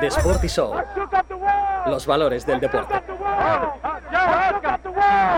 The 0.00 0.06
Sporty 0.10 0.48
Show. 0.48 0.74
Los 1.86 2.06
valores 2.06 2.46
del 2.46 2.60
deporte. 2.60 2.94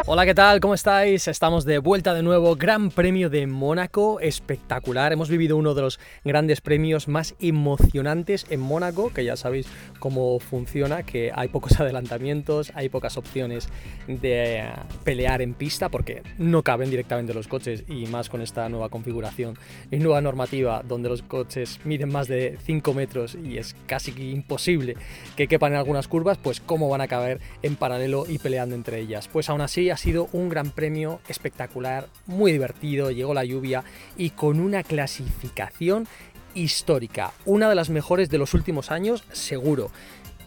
Hola, 0.05 0.27
¿qué 0.27 0.35
tal? 0.35 0.61
¿Cómo 0.61 0.75
estáis? 0.75 1.29
Estamos 1.29 1.65
de 1.65 1.79
vuelta 1.79 2.13
de 2.13 2.23
nuevo. 2.23 2.57
Gran 2.57 2.91
Premio 2.91 3.31
de 3.31 3.47
Mónaco, 3.47 4.21
espectacular. 4.21 5.13
Hemos 5.13 5.31
vivido 5.31 5.57
uno 5.57 5.75
de 5.75 5.81
los 5.81 5.99
grandes 6.25 6.61
premios 6.61 7.09
más 7.09 7.35
emocionantes 7.41 8.45
en 8.51 8.61
Mónaco, 8.61 9.13
que 9.15 9.25
ya 9.25 9.37
sabéis 9.37 9.69
cómo 10.01 10.39
funciona, 10.41 11.05
que 11.05 11.33
hay 11.35 11.49
pocos 11.49 11.79
adelantamientos, 11.81 12.73
hay 12.75 12.91
pocas 12.91 13.17
opciones 13.17 13.69
de 14.07 14.65
pelear 15.05 15.41
en 15.41 15.55
pista, 15.55 15.89
porque 15.89 16.23
no 16.37 16.63
caben 16.63 16.91
directamente 16.91 17.33
los 17.33 17.49
coches, 17.49 17.85
y 17.89 18.07
más 18.07 18.29
con 18.29 18.43
esta 18.43 18.69
nueva 18.69 18.91
configuración 18.91 19.57
y 19.91 19.97
nueva 19.97 20.21
normativa, 20.21 20.83
donde 20.87 21.09
los 21.09 21.23
coches 21.23 21.81
miden 21.85 22.13
más 22.13 22.29
de 22.29 22.59
5 22.63 22.93
metros 22.93 23.35
y 23.43 23.57
es 23.57 23.75
casi 23.87 24.13
imposible 24.33 24.97
que 25.37 25.49
quepan 25.49 25.73
en 25.73 25.79
algunas 25.79 26.09
curvas, 26.09 26.37
pues 26.37 26.61
cómo 26.61 26.91
van 26.91 27.01
a 27.01 27.09
caber 27.09 27.41
en 27.63 27.77
paralelo 27.77 28.27
y 28.29 28.39
peleando 28.39 28.75
entre 28.75 28.99
ellas. 28.99 29.29
Pues 29.29 29.49
aún 29.49 29.62
así 29.63 29.91
ha 29.91 29.97
sido 29.97 30.29
un 30.33 30.49
gran 30.49 30.71
premio 30.71 31.21
espectacular, 31.29 32.09
muy 32.27 32.53
divertido, 32.53 33.11
llegó 33.11 33.35
la 33.35 33.45
lluvia 33.45 33.85
y 34.17 34.31
con 34.31 34.61
una 34.61 34.83
clasificación 34.83 36.07
histórica, 36.55 37.33
una 37.45 37.69
de 37.69 37.75
las 37.75 37.91
mejores 37.91 38.29
de 38.29 38.39
los 38.39 38.55
últimos 38.55 38.91
años, 38.91 39.25
seguro 39.33 39.91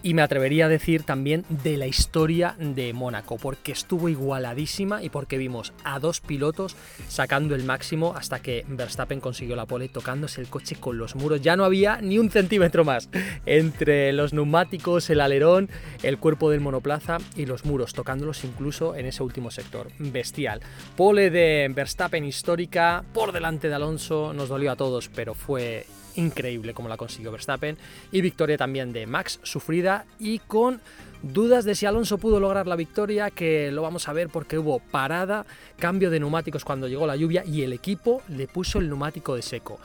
y 0.06 0.14
me 0.14 0.22
atrevería 0.22 0.66
a 0.66 0.68
decir 0.68 1.02
también 1.02 1.44
de 1.48 1.76
la 1.76 1.88
historia 1.88 2.54
de 2.60 2.92
Mónaco, 2.92 3.38
porque 3.38 3.72
estuvo 3.72 4.08
igualadísima 4.08 5.02
y 5.02 5.08
porque 5.08 5.36
vimos 5.36 5.72
a 5.82 5.98
dos 5.98 6.20
pilotos 6.20 6.76
sacando 7.08 7.56
el 7.56 7.64
máximo 7.64 8.14
hasta 8.16 8.38
que 8.38 8.64
Verstappen 8.68 9.18
consiguió 9.18 9.56
la 9.56 9.66
pole 9.66 9.88
tocándose 9.88 10.40
el 10.40 10.46
coche 10.46 10.76
con 10.76 10.96
los 10.96 11.16
muros. 11.16 11.40
Ya 11.40 11.56
no 11.56 11.64
había 11.64 12.00
ni 12.00 12.20
un 12.20 12.30
centímetro 12.30 12.84
más 12.84 13.08
entre 13.46 14.12
los 14.12 14.32
neumáticos, 14.32 15.10
el 15.10 15.20
alerón, 15.20 15.68
el 16.04 16.18
cuerpo 16.18 16.50
del 16.50 16.60
monoplaza 16.60 17.18
y 17.34 17.46
los 17.46 17.64
muros, 17.64 17.92
tocándolos 17.92 18.44
incluso 18.44 18.94
en 18.94 19.06
ese 19.06 19.24
último 19.24 19.50
sector. 19.50 19.88
Bestial. 19.98 20.60
Pole 20.94 21.30
de 21.30 21.68
Verstappen 21.74 22.24
histórica 22.24 23.04
por 23.12 23.32
delante 23.32 23.68
de 23.68 23.74
Alonso, 23.74 24.32
nos 24.32 24.48
dolió 24.48 24.70
a 24.70 24.76
todos, 24.76 25.08
pero 25.08 25.34
fue 25.34 25.84
increíble 26.16 26.74
como 26.74 26.88
la 26.88 26.96
consiguió 26.96 27.32
Verstappen. 27.32 27.76
Y 28.12 28.20
victoria 28.20 28.56
también 28.56 28.92
de 28.92 29.06
Max, 29.06 29.40
sufrida 29.42 30.04
y 30.18 30.38
con 30.40 30.80
dudas 31.22 31.64
de 31.64 31.74
si 31.74 31.86
Alonso 31.86 32.18
pudo 32.18 32.40
lograr 32.40 32.66
la 32.66 32.76
victoria, 32.76 33.30
que 33.30 33.70
lo 33.72 33.82
vamos 33.82 34.08
a 34.08 34.12
ver 34.12 34.28
porque 34.28 34.58
hubo 34.58 34.80
parada, 34.80 35.46
cambio 35.78 36.10
de 36.10 36.20
neumáticos 36.20 36.64
cuando 36.64 36.88
llegó 36.88 37.06
la 37.06 37.16
lluvia 37.16 37.44
y 37.44 37.62
el 37.62 37.72
equipo 37.72 38.22
le 38.28 38.46
puso 38.46 38.78
el 38.78 38.88
neumático 38.88 39.34
de 39.34 39.42
seco. 39.42 39.78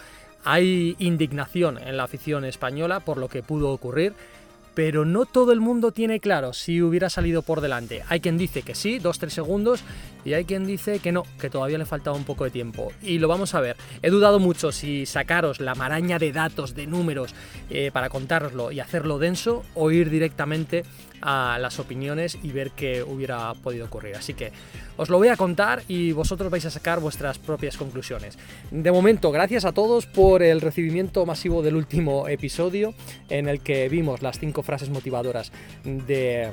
Hay 0.43 0.95
indignación 0.99 1.77
en 1.77 1.97
la 1.97 2.03
afición 2.03 2.45
española 2.45 2.99
por 2.99 3.17
lo 3.17 3.27
que 3.27 3.43
pudo 3.43 3.69
ocurrir 3.71 4.13
pero 4.73 5.05
no 5.05 5.25
todo 5.25 5.52
el 5.52 5.59
mundo 5.59 5.91
tiene 5.91 6.19
claro 6.19 6.53
si 6.53 6.81
hubiera 6.81 7.09
salido 7.09 7.41
por 7.41 7.61
delante. 7.61 8.03
Hay 8.08 8.19
quien 8.19 8.38
dice 8.38 8.61
que 8.61 8.75
sí, 8.75 9.00
2-3 9.00 9.30
segundos, 9.30 9.83
y 10.23 10.33
hay 10.33 10.45
quien 10.45 10.66
dice 10.66 11.00
que 11.00 11.11
no, 11.11 11.23
que 11.39 11.50
todavía 11.50 11.78
le 11.78 11.86
faltaba 11.86 12.16
un 12.16 12.23
poco 12.23 12.44
de 12.44 12.52
tiempo. 12.52 12.91
Y 13.02 13.19
lo 13.19 13.28
vamos 13.28 13.55
a 13.55 13.61
ver. 13.61 13.75
He 14.02 14.09
dudado 14.09 14.39
mucho 14.39 14.72
si 14.72 15.05
sacaros 15.05 15.59
la 15.59 15.75
maraña 15.75 16.19
de 16.19 16.31
datos, 16.31 16.75
de 16.75 16.88
números, 16.88 17.33
eh, 17.69 17.91
para 17.91 18.09
contároslo 18.09 18.72
y 18.72 18.80
hacerlo 18.80 19.19
denso, 19.19 19.63
o 19.73 19.91
ir 19.91 20.09
directamente 20.09 20.83
a 21.22 21.58
las 21.59 21.80
opiniones 21.80 22.38
y 22.41 22.52
ver 22.52 22.72
qué 22.72 23.03
hubiera 23.03 23.53
podido 23.53 23.86
ocurrir. 23.86 24.16
Así 24.16 24.33
que 24.33 24.52
os 24.97 25.09
lo 25.09 25.17
voy 25.17 25.30
a 25.30 25.38
contar 25.38 25.83
y 25.88 26.11
vosotros 26.11 26.52
vais 26.52 26.66
a 26.66 26.72
sacar 26.72 27.00
vuestras 27.00 27.38
propias 27.39 27.78
conclusiones. 27.78 28.38
De 28.72 28.91
momento, 28.91 29.31
gracias 29.31 29.66
a 29.66 29.72
todos 29.72 30.05
por 30.05 30.44
el 30.44 30.61
recibimiento 30.61 31.25
masivo 31.25 31.61
del 31.61 31.75
último 31.75 32.28
episodio 32.28 32.94
en 33.30 33.47
el 33.47 33.61
que 33.61 33.89
vimos 33.89 34.22
las 34.22 34.39
cinco 34.39 34.63
frases 34.63 34.89
motivadoras 34.89 35.52
de 35.83 36.50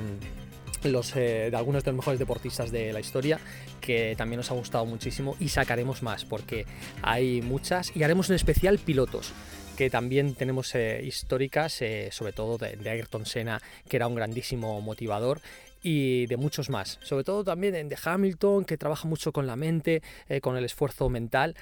los, 0.83 1.15
eh, 1.15 1.49
de 1.51 1.57
algunos 1.57 1.83
de 1.83 1.91
los 1.91 1.97
mejores 1.97 2.19
deportistas 2.19 2.71
de 2.71 2.93
la 2.93 2.99
historia, 2.99 3.39
que 3.81 4.15
también 4.17 4.37
nos 4.37 4.51
ha 4.51 4.53
gustado 4.53 4.85
muchísimo 4.85 5.35
y 5.39 5.49
sacaremos 5.49 6.03
más, 6.03 6.25
porque 6.25 6.65
hay 7.01 7.41
muchas 7.41 7.95
y 7.95 8.03
haremos 8.03 8.29
un 8.29 8.35
especial 8.35 8.77
pilotos 8.79 9.33
que 9.79 9.89
también 9.89 10.35
tenemos 10.35 10.75
eh, 10.75 11.01
históricas, 11.05 11.81
eh, 11.81 12.09
sobre 12.11 12.33
todo 12.33 12.57
de, 12.57 12.89
Ayrton 12.89 13.25
Senna, 13.25 13.61
que 13.87 13.95
era 13.95 14.07
un 14.07 14.15
grandísimo 14.15 14.81
motivador 14.81 15.39
y 15.81 16.25
de 16.25 16.35
muchos 16.35 16.69
más. 16.69 16.99
Sobre 17.01 17.23
todo 17.23 17.45
también 17.45 17.87
de 17.87 17.97
Hamilton, 18.03 18.65
que 18.65 18.77
trabaja 18.77 19.07
mucho 19.07 19.31
con 19.31 19.47
la 19.47 19.55
mente, 19.55 20.01
eh, 20.27 20.41
con 20.41 20.57
el 20.57 20.65
esfuerzo 20.65 21.07
mental. 21.07 21.55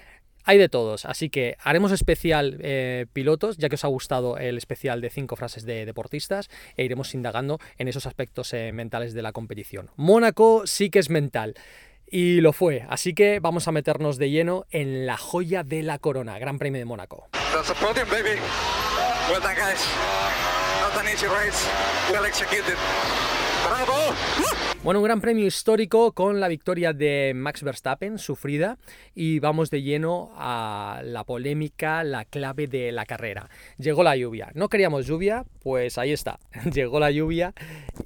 Hay 0.45 0.57
de 0.57 0.67
todos, 0.67 1.05
así 1.05 1.29
que 1.29 1.57
haremos 1.61 1.91
especial 1.91 2.57
pilotos, 3.13 3.57
ya 3.57 3.67
que 3.67 3.75
os 3.75 3.83
ha 3.83 3.89
gustado 3.89 4.37
el 4.37 4.57
especial 4.57 5.01
de 5.01 5.09
cinco 5.09 5.35
frases 5.35 5.65
de 5.65 5.85
deportistas, 5.85 6.49
e 6.77 6.85
iremos 6.85 7.13
indagando 7.13 7.59
en 7.77 7.89
esos 7.89 8.07
aspectos 8.07 8.53
mentales 8.71 9.13
de 9.13 9.21
la 9.21 9.33
competición. 9.33 9.89
Mónaco 9.97 10.65
sí 10.65 10.89
que 10.89 10.99
es 10.99 11.09
mental. 11.09 11.53
Y 12.09 12.39
lo 12.39 12.53
fue, 12.53 12.85
así 12.89 13.13
que 13.13 13.39
vamos 13.41 13.67
a 13.67 13.73
meternos 13.73 14.17
de 14.17 14.29
lleno 14.29 14.65
en 14.71 15.05
la 15.05 15.17
joya 15.17 15.63
de 15.63 15.83
la 15.83 15.99
corona, 15.99 16.39
Gran 16.39 16.57
Premio 16.57 16.79
de 16.79 16.85
Mónaco. 16.85 17.27
Bueno, 24.83 25.01
un 25.01 25.05
gran 25.05 25.19
premio 25.19 25.45
histórico 25.45 26.13
con 26.13 26.39
la 26.39 26.47
victoria 26.47 26.93
de 26.93 27.33
Max 27.35 27.61
Verstappen, 27.61 28.19
sufrida, 28.19 28.77
y 29.13 29.39
vamos 29.39 29.69
de 29.69 29.81
lleno 29.81 30.31
a 30.35 31.01
la 31.03 31.25
polémica, 31.25 32.05
la 32.05 32.23
clave 32.23 32.67
de 32.67 32.93
la 32.93 33.05
carrera. 33.05 33.49
Llegó 33.77 34.03
la 34.03 34.15
lluvia. 34.15 34.49
No 34.53 34.69
queríamos 34.69 35.05
lluvia, 35.05 35.43
pues 35.59 35.97
ahí 35.97 36.13
está. 36.13 36.39
Llegó 36.73 37.01
la 37.01 37.11
lluvia 37.11 37.53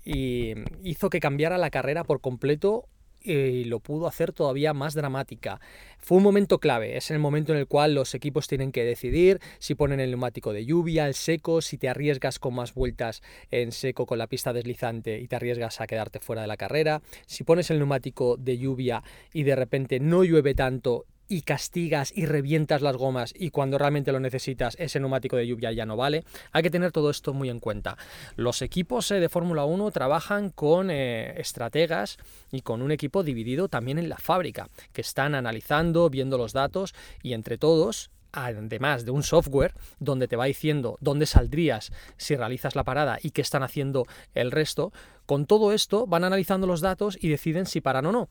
y 0.04 0.56
hizo 0.84 1.12
que 1.12 1.20
cambiara 1.20 1.60
la 1.60 1.70
carrera 1.70 2.04
por 2.04 2.20
completo 2.20 2.88
y 3.24 3.66
lo 3.66 3.80
pudo 3.80 4.08
hacer 4.08 4.32
todavía 4.32 4.74
más 4.74 4.94
dramática. 4.94 5.60
Fue 6.00 6.18
un 6.18 6.24
momento 6.24 6.60
clave, 6.60 6.98
es 6.98 7.12
el 7.12 7.20
momento 7.20 7.52
en 7.54 7.60
el 7.60 7.68
cual 7.68 7.94
los 7.94 8.16
equipos 8.16 8.48
tienen 8.48 8.72
que 8.72 8.84
decidir 8.84 9.40
si 9.60 9.76
ponen 9.76 10.00
el 10.00 10.10
neumático 10.10 10.54
de 10.54 10.66
lluvia, 10.66 11.08
el 11.08 11.14
seco, 11.14 11.62
si 11.62 11.78
te 11.78 11.90
arriesgas 11.90 12.40
con 12.40 12.56
más 12.56 12.74
vueltas 12.74 13.22
en 13.52 13.72
seco 13.72 14.06
con 14.06 14.18
la 14.18 14.28
pista 14.28 14.54
deslizante 14.54 15.20
y 15.20 15.28
te 15.28 15.36
arriesgas 15.36 15.82
a 15.82 15.88
quedarte 15.88 16.20
fuera 16.20 16.42
de 16.42 16.48
la 16.48 16.58
carrera, 16.58 17.02
si 17.28 17.44
pones 17.44 17.70
el 17.70 17.78
neumático 17.78 18.38
de 18.38 18.58
lluvia 18.58 19.04
y 19.34 19.44
de 19.44 19.56
repente 19.56 20.00
no 20.00 20.24
llueve 20.24 20.56
tanto 20.56 21.06
y 21.32 21.44
castigas 21.44 22.12
y 22.14 22.26
revientas 22.26 22.82
las 22.82 22.98
gomas 22.98 23.34
y 23.34 23.52
cuando 23.52 23.78
realmente 23.78 24.12
lo 24.12 24.20
necesitas 24.20 24.76
ese 24.78 25.00
neumático 25.00 25.38
de 25.38 25.48
lluvia 25.48 25.72
ya 25.72 25.86
no 25.86 25.96
vale. 25.96 26.26
Hay 26.52 26.62
que 26.62 26.70
tener 26.70 26.92
todo 26.92 27.10
esto 27.10 27.34
muy 27.34 27.50
en 27.50 27.62
cuenta. 27.62 27.98
Los 28.36 28.62
equipos 28.62 29.10
eh, 29.12 29.22
de 29.22 29.30
Fórmula 29.30 29.64
1 29.64 29.92
trabajan 29.92 30.50
con 30.50 30.92
eh, 30.92 31.40
estrategas 31.40 32.18
y 32.52 32.60
con 32.60 32.82
un 32.82 32.92
equipo 32.92 33.24
dividido 33.24 33.70
también 33.70 33.98
en 33.98 34.10
la 34.10 34.18
fábrica, 34.18 34.68
que 34.92 35.00
están 35.00 35.34
analizando, 35.34 36.10
viendo 36.10 36.38
los 36.38 36.52
datos 36.52 36.94
y 37.24 37.32
entre 37.32 37.58
todos 37.58 38.12
además 38.34 39.06
de 39.06 39.12
un 39.12 39.24
software 39.24 39.74
donde 40.00 40.28
te 40.28 40.36
va 40.36 40.46
diciendo 40.46 40.98
dónde 41.00 41.26
saldrías 41.26 41.94
si 42.18 42.36
realizas 42.36 42.76
la 42.76 42.84
parada 42.84 43.20
y 43.22 43.32
qué 43.32 43.42
están 43.42 43.64
haciendo 43.64 44.06
el 44.34 44.52
resto, 44.52 44.92
con 45.26 45.46
todo 45.46 45.72
esto 45.72 46.08
van 46.08 46.26
analizando 46.26 46.68
los 46.68 46.82
datos 46.82 47.18
y 47.22 47.30
deciden 47.30 47.66
si 47.66 47.80
paran 47.80 48.06
o 48.06 48.12
no. 48.12 48.30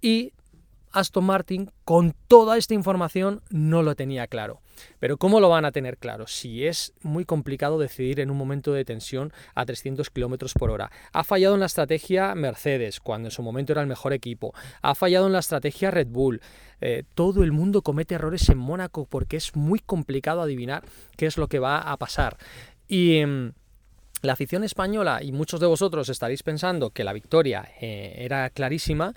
Y 0.00 0.32
Aston 0.92 1.24
Martin 1.24 1.70
con 1.84 2.14
toda 2.28 2.56
esta 2.56 2.74
información 2.74 3.42
no 3.50 3.82
lo 3.82 3.94
tenía 3.94 4.26
claro. 4.26 4.60
Pero 4.98 5.16
¿cómo 5.16 5.40
lo 5.40 5.48
van 5.48 5.64
a 5.64 5.72
tener 5.72 5.98
claro? 5.98 6.26
Si 6.26 6.66
es 6.66 6.92
muy 7.02 7.24
complicado 7.24 7.78
decidir 7.78 8.20
en 8.20 8.30
un 8.30 8.36
momento 8.36 8.72
de 8.72 8.84
tensión 8.84 9.32
a 9.54 9.64
300 9.64 10.10
km 10.10 10.52
por 10.58 10.70
hora. 10.70 10.90
Ha 11.12 11.24
fallado 11.24 11.54
en 11.54 11.60
la 11.60 11.66
estrategia 11.66 12.34
Mercedes, 12.34 13.00
cuando 13.00 13.28
en 13.28 13.32
su 13.32 13.42
momento 13.42 13.72
era 13.72 13.82
el 13.82 13.86
mejor 13.86 14.12
equipo. 14.12 14.54
Ha 14.80 14.94
fallado 14.94 15.26
en 15.26 15.32
la 15.32 15.40
estrategia 15.40 15.90
Red 15.90 16.08
Bull. 16.08 16.40
Eh, 16.80 17.04
todo 17.14 17.42
el 17.42 17.52
mundo 17.52 17.82
comete 17.82 18.14
errores 18.14 18.48
en 18.48 18.58
Mónaco 18.58 19.06
porque 19.06 19.36
es 19.36 19.54
muy 19.54 19.78
complicado 19.78 20.42
adivinar 20.42 20.84
qué 21.16 21.26
es 21.26 21.36
lo 21.36 21.48
que 21.48 21.58
va 21.58 21.78
a 21.78 21.96
pasar. 21.96 22.36
Y... 22.88 23.24
Mm, 23.24 23.52
la 24.22 24.34
afición 24.34 24.62
española, 24.62 25.20
y 25.20 25.32
muchos 25.32 25.58
de 25.58 25.66
vosotros 25.66 26.08
estaréis 26.08 26.44
pensando 26.44 26.90
que 26.90 27.02
la 27.02 27.12
victoria 27.12 27.68
eh, 27.80 28.14
era 28.18 28.48
clarísima, 28.50 29.14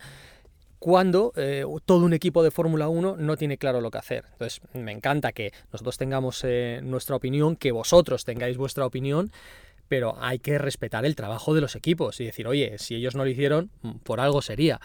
cuando 0.85 1.33
eh, 1.35 1.65
todo 1.83 2.05
un 2.05 2.13
equipo 2.13 2.43
de 2.43 2.51
Fórmula 2.51 2.89
1 2.89 3.15
no 3.17 3.37
tiene 3.37 3.57
claro 3.57 3.81
lo 3.81 3.89
que 3.89 3.97
hacer. 3.97 4.23
Entonces, 4.33 4.61
me 4.73 4.91
encanta 4.91 5.31
que 5.31 5.51
nosotros 5.71 5.97
tengamos 5.97 6.43
eh, 6.43 6.79
nuestra 6.83 7.15
opinión, 7.15 7.55
que 7.55 7.71
vosotros 7.71 8.23
tengáis 8.23 8.55
vuestra 8.55 8.85
opinión, 8.85 9.31
pero 9.87 10.15
hay 10.19 10.37
que 10.37 10.59
respetar 10.59 11.03
el 11.03 11.15
trabajo 11.15 11.55
de 11.55 11.61
los 11.61 11.75
equipos 11.75 12.19
y 12.19 12.25
decir, 12.25 12.45
oye, 12.45 12.77
si 12.77 12.93
ellos 12.93 13.15
no 13.15 13.23
lo 13.23 13.31
hicieron, 13.31 13.71
mm, 13.81 13.93
por 14.03 14.19
algo 14.19 14.43
sería 14.43 14.79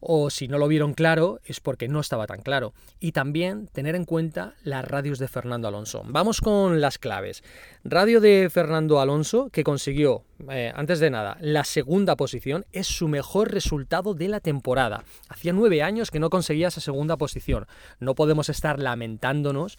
o 0.00 0.30
si 0.30 0.48
no 0.48 0.58
lo 0.58 0.68
vieron 0.68 0.94
claro 0.94 1.40
es 1.44 1.60
porque 1.60 1.88
no 1.88 2.00
estaba 2.00 2.26
tan 2.26 2.42
claro. 2.42 2.72
Y 3.00 3.12
también 3.12 3.68
tener 3.68 3.94
en 3.94 4.04
cuenta 4.04 4.54
las 4.62 4.84
radios 4.84 5.18
de 5.18 5.28
Fernando 5.28 5.68
Alonso. 5.68 6.02
Vamos 6.06 6.40
con 6.40 6.80
las 6.80 6.98
claves. 6.98 7.42
Radio 7.84 8.20
de 8.20 8.48
Fernando 8.50 9.00
Alonso, 9.00 9.50
que 9.50 9.64
consiguió, 9.64 10.24
eh, 10.50 10.72
antes 10.74 11.00
de 11.00 11.10
nada, 11.10 11.36
la 11.40 11.64
segunda 11.64 12.16
posición, 12.16 12.66
es 12.72 12.86
su 12.86 13.08
mejor 13.08 13.52
resultado 13.52 14.14
de 14.14 14.28
la 14.28 14.40
temporada. 14.40 15.04
Hacía 15.28 15.52
nueve 15.52 15.82
años 15.82 16.10
que 16.10 16.20
no 16.20 16.30
conseguía 16.30 16.68
esa 16.68 16.80
segunda 16.80 17.16
posición. 17.16 17.66
No 18.00 18.14
podemos 18.14 18.48
estar 18.48 18.78
lamentándonos 18.78 19.78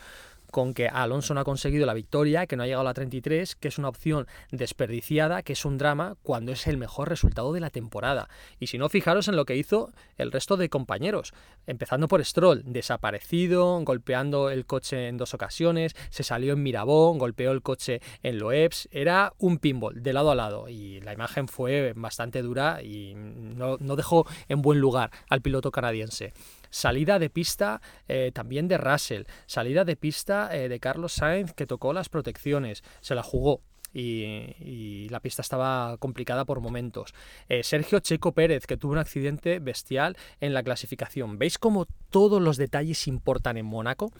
con 0.51 0.73
que 0.73 0.87
Alonso 0.87 1.33
no 1.33 1.41
ha 1.41 1.43
conseguido 1.43 1.85
la 1.85 1.93
victoria, 1.93 2.47
que 2.47 2.55
no 2.55 2.63
ha 2.63 2.65
llegado 2.65 2.81
a 2.81 2.85
la 2.85 2.93
33, 2.93 3.55
que 3.55 3.67
es 3.67 3.77
una 3.77 3.89
opción 3.89 4.27
desperdiciada, 4.51 5.43
que 5.43 5.53
es 5.53 5.65
un 5.65 5.77
drama 5.77 6.15
cuando 6.23 6.51
es 6.51 6.67
el 6.67 6.77
mejor 6.77 7.09
resultado 7.09 7.53
de 7.53 7.59
la 7.59 7.69
temporada. 7.69 8.29
Y 8.59 8.67
si 8.67 8.77
no, 8.77 8.89
fijaros 8.89 9.27
en 9.27 9.35
lo 9.35 9.45
que 9.45 9.55
hizo 9.55 9.91
el 10.17 10.31
resto 10.31 10.57
de 10.57 10.69
compañeros, 10.69 11.33
empezando 11.67 12.07
por 12.07 12.23
Stroll, 12.23 12.63
desaparecido, 12.65 13.79
golpeando 13.83 14.49
el 14.49 14.65
coche 14.65 15.07
en 15.07 15.17
dos 15.17 15.33
ocasiones, 15.33 15.95
se 16.09 16.23
salió 16.23 16.53
en 16.53 16.63
Mirabón, 16.63 17.17
golpeó 17.17 17.51
el 17.51 17.61
coche 17.61 18.01
en 18.23 18.39
Loebs, 18.39 18.87
era 18.91 19.33
un 19.37 19.59
pinball 19.59 20.01
de 20.01 20.13
lado 20.13 20.31
a 20.31 20.35
lado 20.35 20.69
y 20.69 21.01
la 21.01 21.13
imagen 21.13 21.47
fue 21.47 21.93
bastante 21.95 22.41
dura 22.41 22.81
y 22.81 23.13
no, 23.15 23.77
no 23.79 23.95
dejó 23.95 24.25
en 24.47 24.61
buen 24.61 24.79
lugar 24.79 25.11
al 25.29 25.41
piloto 25.41 25.71
canadiense. 25.71 26.33
Salida 26.69 27.19
de 27.19 27.29
pista 27.29 27.81
eh, 28.07 28.31
también 28.33 28.67
de 28.67 28.77
Russell, 28.77 29.23
salida 29.45 29.85
de 29.85 29.95
pista 29.95 30.55
eh, 30.55 30.69
de 30.69 30.79
Carlos 30.79 31.13
Sainz 31.13 31.53
que 31.53 31.65
tocó 31.65 31.93
las 31.93 32.09
protecciones, 32.09 32.83
se 33.01 33.15
la 33.15 33.23
jugó, 33.23 33.61
y, 33.93 35.07
la 35.09 35.19
pista 35.19 35.41
estaba 35.41 35.97
complicada 35.97 36.45
por 36.45 36.61
momentos. 36.61 37.13
Eh, 37.47 37.63
Sergio 37.63 37.99
Checo 37.99 38.33
Pérez, 38.33 38.67
que 38.67 38.77
tuvo 38.77 38.91
un 38.91 38.97
accidente 38.99 39.59
bestial 39.59 40.17
en 40.39 40.53
la 40.53 40.63
clasificación. 40.63 41.39
¿Veis 41.39 41.57
cómo 41.57 41.87
todos 42.09 42.41
los 42.41 42.57
detalles 42.57 43.07
importan 43.07 43.57
en 43.57 43.65
Mónaco? 43.65 44.11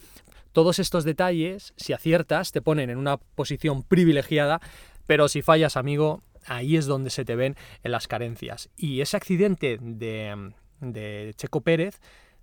Todos 0.52 0.80
estos 0.80 1.04
detalles, 1.04 1.74
si 1.78 1.94
aciertas, 1.94 2.52
te 2.52 2.62
ponen 2.62 2.90
en 2.90 2.98
una 2.98 3.18
posición 3.18 3.84
privilegiada, 3.84 4.60
pero 5.06 5.28
si 5.28 5.44
fallas, 5.44 5.78
amigo, 5.78 6.24
ahí 6.45 6.75
es 6.75 6.88
donde 6.88 7.12
se 7.12 7.25
te 7.25 7.36
ven 7.36 7.56
en 7.84 7.92
las 7.92 8.07
carencias. 8.07 8.69
Y 8.75 9.02
ese 9.02 9.18
accidente 9.18 9.78
de, 9.80 10.54
de 10.81 11.34
Checo 11.36 11.62
Pérez 11.62 12.00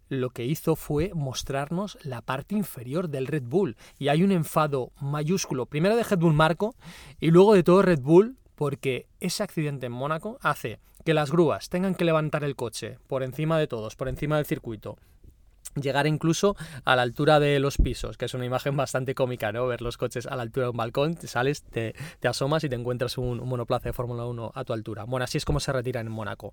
lo 0.09 0.31
que 0.31 0.45
hizo 0.45 0.77
fue 0.77 1.13
mostrarnos 1.15 1.99
la 2.03 2.23
parte 2.23 2.55
inferior 2.55 3.09
del 3.09 3.27
Red 3.27 3.45
Bull. 3.45 3.77
Y 3.99 4.09
hay 4.09 4.23
un 4.23 4.33
enfado 4.33 4.93
mayúsculo, 5.01 5.67
primero 5.67 5.97
de 5.97 6.05
Red 6.05 6.19
Bull 6.19 6.35
Marco 6.35 6.75
y 7.21 7.31
luego 7.31 7.55
de 7.55 7.63
todo 7.63 7.83
Red 7.83 8.01
Bull, 8.01 8.37
porque 8.55 9.07
ese 9.21 9.43
accidente 9.43 9.87
en 9.87 9.93
Mónaco 9.93 10.39
hace 10.41 10.81
que 11.05 11.15
las 11.15 11.31
grúas 11.31 11.69
tengan 11.69 11.95
que 11.95 12.05
levantar 12.05 12.43
el 12.45 12.57
coche 12.57 12.99
por 13.07 13.23
encima 13.23 13.59
de 13.59 13.69
todos, 13.69 13.95
por 13.95 14.09
encima 14.09 14.37
del 14.37 14.47
circuito, 14.47 14.99
llegar 15.81 16.07
incluso 16.07 16.57
a 16.85 16.97
la 16.97 17.03
altura 17.03 17.39
de 17.39 17.61
los 17.61 17.77
pisos, 17.79 18.17
que 18.17 18.25
es 18.25 18.35
una 18.35 18.45
imagen 18.45 18.77
bastante 18.77 19.15
cómica, 19.15 19.53
¿no? 19.53 19.67
Ver 19.67 19.83
los 19.83 19.97
coches 19.97 20.27
a 20.27 20.37
la 20.37 20.43
altura 20.43 20.67
de 20.67 20.71
un 20.71 20.77
balcón, 20.77 21.15
te 21.15 21.27
sales, 21.27 21.63
te, 21.63 21.95
asomas 22.25 22.65
y 22.65 22.69
te 22.69 22.77
encuentras 22.77 23.19
un, 23.19 23.41
un 23.41 23.49
monoplaza 23.49 23.89
de 23.89 23.93
Fórmula 23.93 24.27
1 24.27 24.53
a 24.55 24.65
tu 24.65 24.73
altura. 24.73 25.05
Bueno, 25.05 25.25
así 25.25 25.39
es 25.39 25.45
como 25.45 25.61
se 25.61 25.73
retiran 25.73 26.07
en 26.07 26.13
Mónaco. 26.13 26.53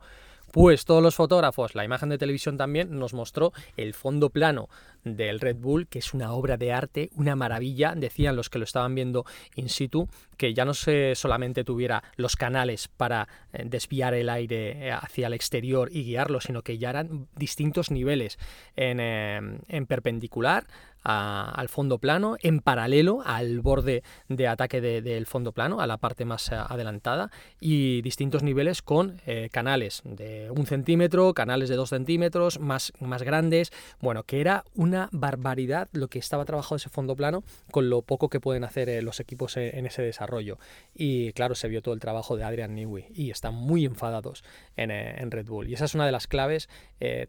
Pues 0.53 0.85
todos 0.85 1.01
los 1.01 1.15
fotógrafos, 1.15 1.73
la 1.73 1.83
imagen 1.83 2.09
de 2.09 2.19
televisión 2.19 2.57
también 2.57 2.99
nos 2.99 3.15
mostró 3.15 3.53
el 3.75 3.95
fondo 3.95 4.29
plano 4.29 4.69
del 5.03 5.39
Red 5.39 5.55
Bull, 5.55 5.87
que 5.87 5.97
es 5.97 6.13
una 6.13 6.31
obra 6.31 6.57
de 6.57 6.71
arte, 6.71 7.09
una 7.15 7.35
maravilla, 7.35 7.95
decían 7.95 8.35
los 8.35 8.51
que 8.51 8.59
lo 8.59 8.63
estaban 8.63 8.93
viendo 8.93 9.25
in 9.55 9.67
situ, 9.67 10.07
que 10.37 10.53
ya 10.53 10.63
no 10.63 10.75
se 10.75 11.15
solamente 11.15 11.63
tuviera 11.63 12.03
los 12.17 12.35
canales 12.35 12.87
para 12.87 13.27
eh, 13.51 13.63
desviar 13.65 14.13
el 14.13 14.29
aire 14.29 14.89
eh, 14.89 14.91
hacia 14.91 15.25
el 15.25 15.33
exterior 15.33 15.89
y 15.91 16.03
guiarlo, 16.03 16.39
sino 16.39 16.61
que 16.61 16.77
ya 16.77 16.91
eran 16.91 17.27
distintos 17.35 17.89
niveles 17.89 18.37
en, 18.75 18.99
eh, 18.99 19.41
en 19.67 19.85
perpendicular, 19.87 20.67
al 21.03 21.69
fondo 21.69 21.99
plano, 21.99 22.37
en 22.41 22.59
paralelo 22.59 23.21
al 23.25 23.61
borde 23.61 24.03
de 24.29 24.47
ataque 24.47 24.81
del 24.81 25.25
fondo 25.25 25.51
plano, 25.51 25.81
a 25.81 25.87
la 25.87 25.97
parte 25.97 26.25
más 26.25 26.51
eh, 26.51 26.55
adelantada, 26.55 27.29
y 27.59 28.01
distintos 28.01 28.43
niveles 28.43 28.81
con 28.81 29.21
eh, 29.25 29.49
canales 29.51 30.01
de 30.05 30.49
un 30.51 30.65
centímetro, 30.65 31.33
canales 31.33 31.69
de 31.69 31.75
dos 31.75 31.89
centímetros, 31.89 32.59
más, 32.59 32.93
más 32.99 33.23
grandes. 33.23 33.71
Bueno, 33.99 34.23
que 34.23 34.41
era 34.41 34.63
una 34.75 35.09
barbaridad 35.11 35.89
lo 35.91 36.07
que 36.07 36.19
estaba 36.19 36.45
trabajado 36.45 36.77
ese 36.77 36.89
fondo 36.89 37.15
plano 37.15 37.43
con 37.71 37.89
lo 37.89 38.01
poco 38.01 38.29
que 38.29 38.39
pueden 38.39 38.63
hacer 38.63 38.89
eh, 38.89 39.01
los 39.01 39.19
equipos 39.19 39.57
en 39.57 39.85
ese 39.85 40.01
desarrollo. 40.01 40.57
Y 40.93 41.33
claro, 41.33 41.55
se 41.55 41.67
vio 41.67 41.81
todo 41.81 41.93
el 41.93 41.99
trabajo 41.99 42.37
de 42.37 42.43
Adrian 42.43 42.75
Newey 42.75 43.07
y 43.13 43.31
están 43.31 43.55
muy 43.55 43.85
enfadados 43.85 44.43
en, 44.75 44.91
en 44.91 45.31
Red 45.31 45.47
Bull. 45.47 45.69
Y 45.69 45.73
esa 45.73 45.85
es 45.85 45.95
una 45.95 46.05
de 46.05 46.11
las 46.11 46.27
claves 46.27 46.69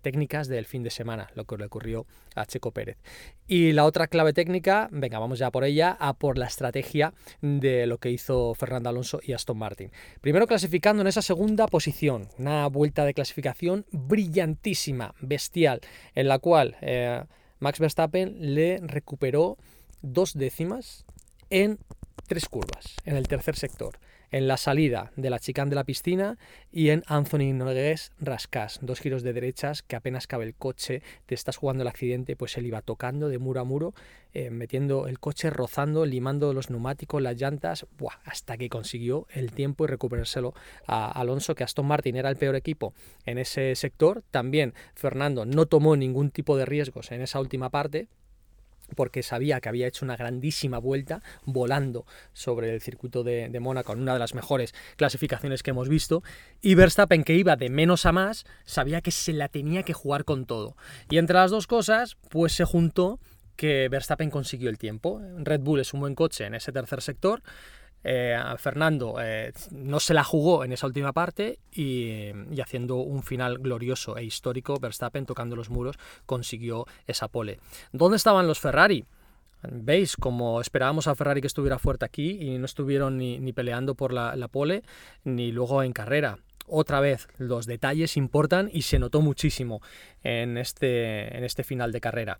técnicas 0.02 0.46
del 0.46 0.66
fin 0.66 0.84
de 0.84 0.90
semana, 0.90 1.30
lo 1.34 1.46
que 1.46 1.56
le 1.56 1.64
ocurrió 1.64 2.06
a 2.36 2.46
Checo 2.46 2.70
Pérez. 2.70 2.96
Y 3.46 3.63
la 3.72 3.84
otra 3.84 4.08
clave 4.08 4.32
técnica, 4.32 4.88
venga, 4.90 5.18
vamos 5.18 5.38
ya 5.38 5.50
por 5.50 5.64
ella, 5.64 5.96
a 5.98 6.14
por 6.14 6.38
la 6.38 6.46
estrategia 6.46 7.14
de 7.40 7.86
lo 7.86 7.98
que 7.98 8.10
hizo 8.10 8.54
Fernando 8.54 8.88
Alonso 8.88 9.20
y 9.22 9.32
Aston 9.32 9.58
Martin. 9.58 9.90
Primero 10.20 10.46
clasificando 10.46 11.02
en 11.02 11.06
esa 11.06 11.22
segunda 11.22 11.66
posición, 11.66 12.28
una 12.38 12.66
vuelta 12.68 13.04
de 13.04 13.14
clasificación 13.14 13.86
brillantísima, 13.92 15.14
bestial, 15.20 15.80
en 16.14 16.28
la 16.28 16.38
cual 16.38 16.76
eh, 16.80 17.24
Max 17.60 17.78
Verstappen 17.78 18.54
le 18.54 18.80
recuperó 18.82 19.56
dos 20.02 20.34
décimas 20.34 21.04
en 21.50 21.78
tres 22.26 22.48
curvas, 22.48 22.96
en 23.04 23.16
el 23.16 23.28
tercer 23.28 23.56
sector 23.56 23.98
en 24.34 24.48
la 24.48 24.56
salida 24.56 25.12
de 25.14 25.30
la 25.30 25.38
chicane 25.38 25.70
de 25.70 25.76
la 25.76 25.84
piscina 25.84 26.38
y 26.72 26.88
en 26.88 27.04
Anthony 27.06 27.52
Nogués 27.54 28.10
Rascas, 28.18 28.80
dos 28.82 28.98
giros 28.98 29.22
de 29.22 29.32
derechas 29.32 29.82
que 29.84 29.94
apenas 29.94 30.26
cabe 30.26 30.44
el 30.44 30.56
coche, 30.56 31.02
te 31.26 31.36
estás 31.36 31.56
jugando 31.56 31.82
el 31.82 31.88
accidente, 31.88 32.34
pues 32.34 32.56
él 32.56 32.66
iba 32.66 32.82
tocando 32.82 33.28
de 33.28 33.38
muro 33.38 33.60
a 33.60 33.64
muro, 33.64 33.94
eh, 34.32 34.50
metiendo 34.50 35.06
el 35.06 35.20
coche, 35.20 35.50
rozando, 35.50 36.04
limando 36.04 36.52
los 36.52 36.68
neumáticos, 36.68 37.22
las 37.22 37.40
llantas, 37.40 37.86
hasta 38.24 38.56
que 38.56 38.68
consiguió 38.68 39.28
el 39.30 39.52
tiempo 39.52 39.84
y 39.84 39.86
recuperárselo 39.86 40.52
a 40.84 41.12
Alonso, 41.12 41.54
que 41.54 41.62
Aston 41.62 41.86
Martin 41.86 42.16
era 42.16 42.28
el 42.28 42.36
peor 42.36 42.56
equipo 42.56 42.92
en 43.26 43.38
ese 43.38 43.76
sector. 43.76 44.24
También 44.32 44.74
Fernando 44.96 45.46
no 45.46 45.66
tomó 45.66 45.94
ningún 45.94 46.32
tipo 46.32 46.56
de 46.56 46.66
riesgos 46.66 47.12
en 47.12 47.20
esa 47.20 47.38
última 47.38 47.70
parte, 47.70 48.08
porque 48.94 49.22
sabía 49.22 49.60
que 49.60 49.68
había 49.68 49.86
hecho 49.86 50.04
una 50.04 50.16
grandísima 50.16 50.78
vuelta 50.78 51.22
volando 51.44 52.06
sobre 52.32 52.72
el 52.72 52.80
circuito 52.80 53.22
de, 53.22 53.50
Mónaco 53.60 53.92
en 53.92 54.00
una 54.00 54.14
de 54.14 54.18
las 54.18 54.34
mejores 54.34 54.74
clasificaciones 54.96 55.62
que 55.62 55.70
hemos 55.70 55.88
visto. 55.88 56.22
Y 56.60 56.74
Verstappen 56.74 57.24
que 57.24 57.34
iba 57.34 57.56
de 57.56 57.70
menos 57.70 58.06
a 58.06 58.12
más 58.12 58.44
sabía 58.64 59.00
que 59.00 59.10
se 59.10 59.32
la 59.32 59.48
tenía 59.48 59.82
que 59.82 59.92
jugar 59.92 60.24
con 60.24 60.46
todo. 60.46 60.76
Y 61.10 61.18
entre 61.18 61.34
las 61.34 61.50
dos 61.50 61.66
cosas 61.66 62.16
pues 62.28 62.52
se 62.52 62.64
juntó 62.64 63.20
que 63.56 63.88
Verstappen 63.88 64.30
consiguió 64.30 64.70
el 64.70 64.78
tiempo. 64.78 65.20
Red 65.38 65.60
Bull 65.60 65.80
es 65.80 65.94
un 65.94 66.00
buen 66.00 66.14
coche 66.14 66.44
en 66.44 66.54
ese 66.54 66.72
tercer 66.72 67.00
sector 67.02 67.42
eh, 68.04 68.38
Fernando 68.58 69.16
eh, 69.20 69.52
no 69.70 69.98
se 69.98 70.12
la 70.12 70.22
jugó 70.22 70.62
en 70.62 70.72
esa 70.72 70.86
última 70.86 71.12
parte 71.12 71.58
y, 71.72 72.30
haciendo 72.60 72.96
un 72.96 73.22
final 73.22 73.58
glorioso 73.58 74.16
e 74.18 74.24
histórico, 74.24 74.78
Verstappen 74.78 75.24
tocando 75.24 75.56
los 75.56 75.70
muros 75.70 75.96
consiguió 76.26 76.86
esa 77.06 77.28
pole. 77.28 77.58
¿Dónde 77.92 78.18
estaban 78.18 78.46
los 78.46 78.60
Ferrari? 78.60 79.04
¿Veis? 79.62 80.16
Como 80.16 80.60
esperábamos 80.60 81.06
a 81.06 81.14
Ferrari 81.14 81.40
que 81.40 81.46
estuviera 81.46 81.78
fuerte 81.78 82.04
aquí 82.04 82.38
y 82.40 82.58
no 82.58 82.66
estuvieron 82.66 83.16
ni, 83.16 83.52
peleando 83.54 83.94
por 83.94 84.12
la, 84.12 84.48
pole 84.48 84.82
ni 85.24 85.52
luego 85.52 85.82
en 85.82 85.92
carrera 85.92 86.38
otra 86.66 87.00
vez 87.00 87.28
los 87.38 87.66
detalles 87.66 88.16
importan 88.16 88.70
y 88.72 88.82
se 88.82 88.98
notó 88.98 89.20
muchísimo 89.20 89.80
en 90.22 90.56
este, 90.58 91.36
en 91.36 91.44
este 91.44 91.62
final 91.62 91.92
de 91.92 92.00
carrera. 92.00 92.38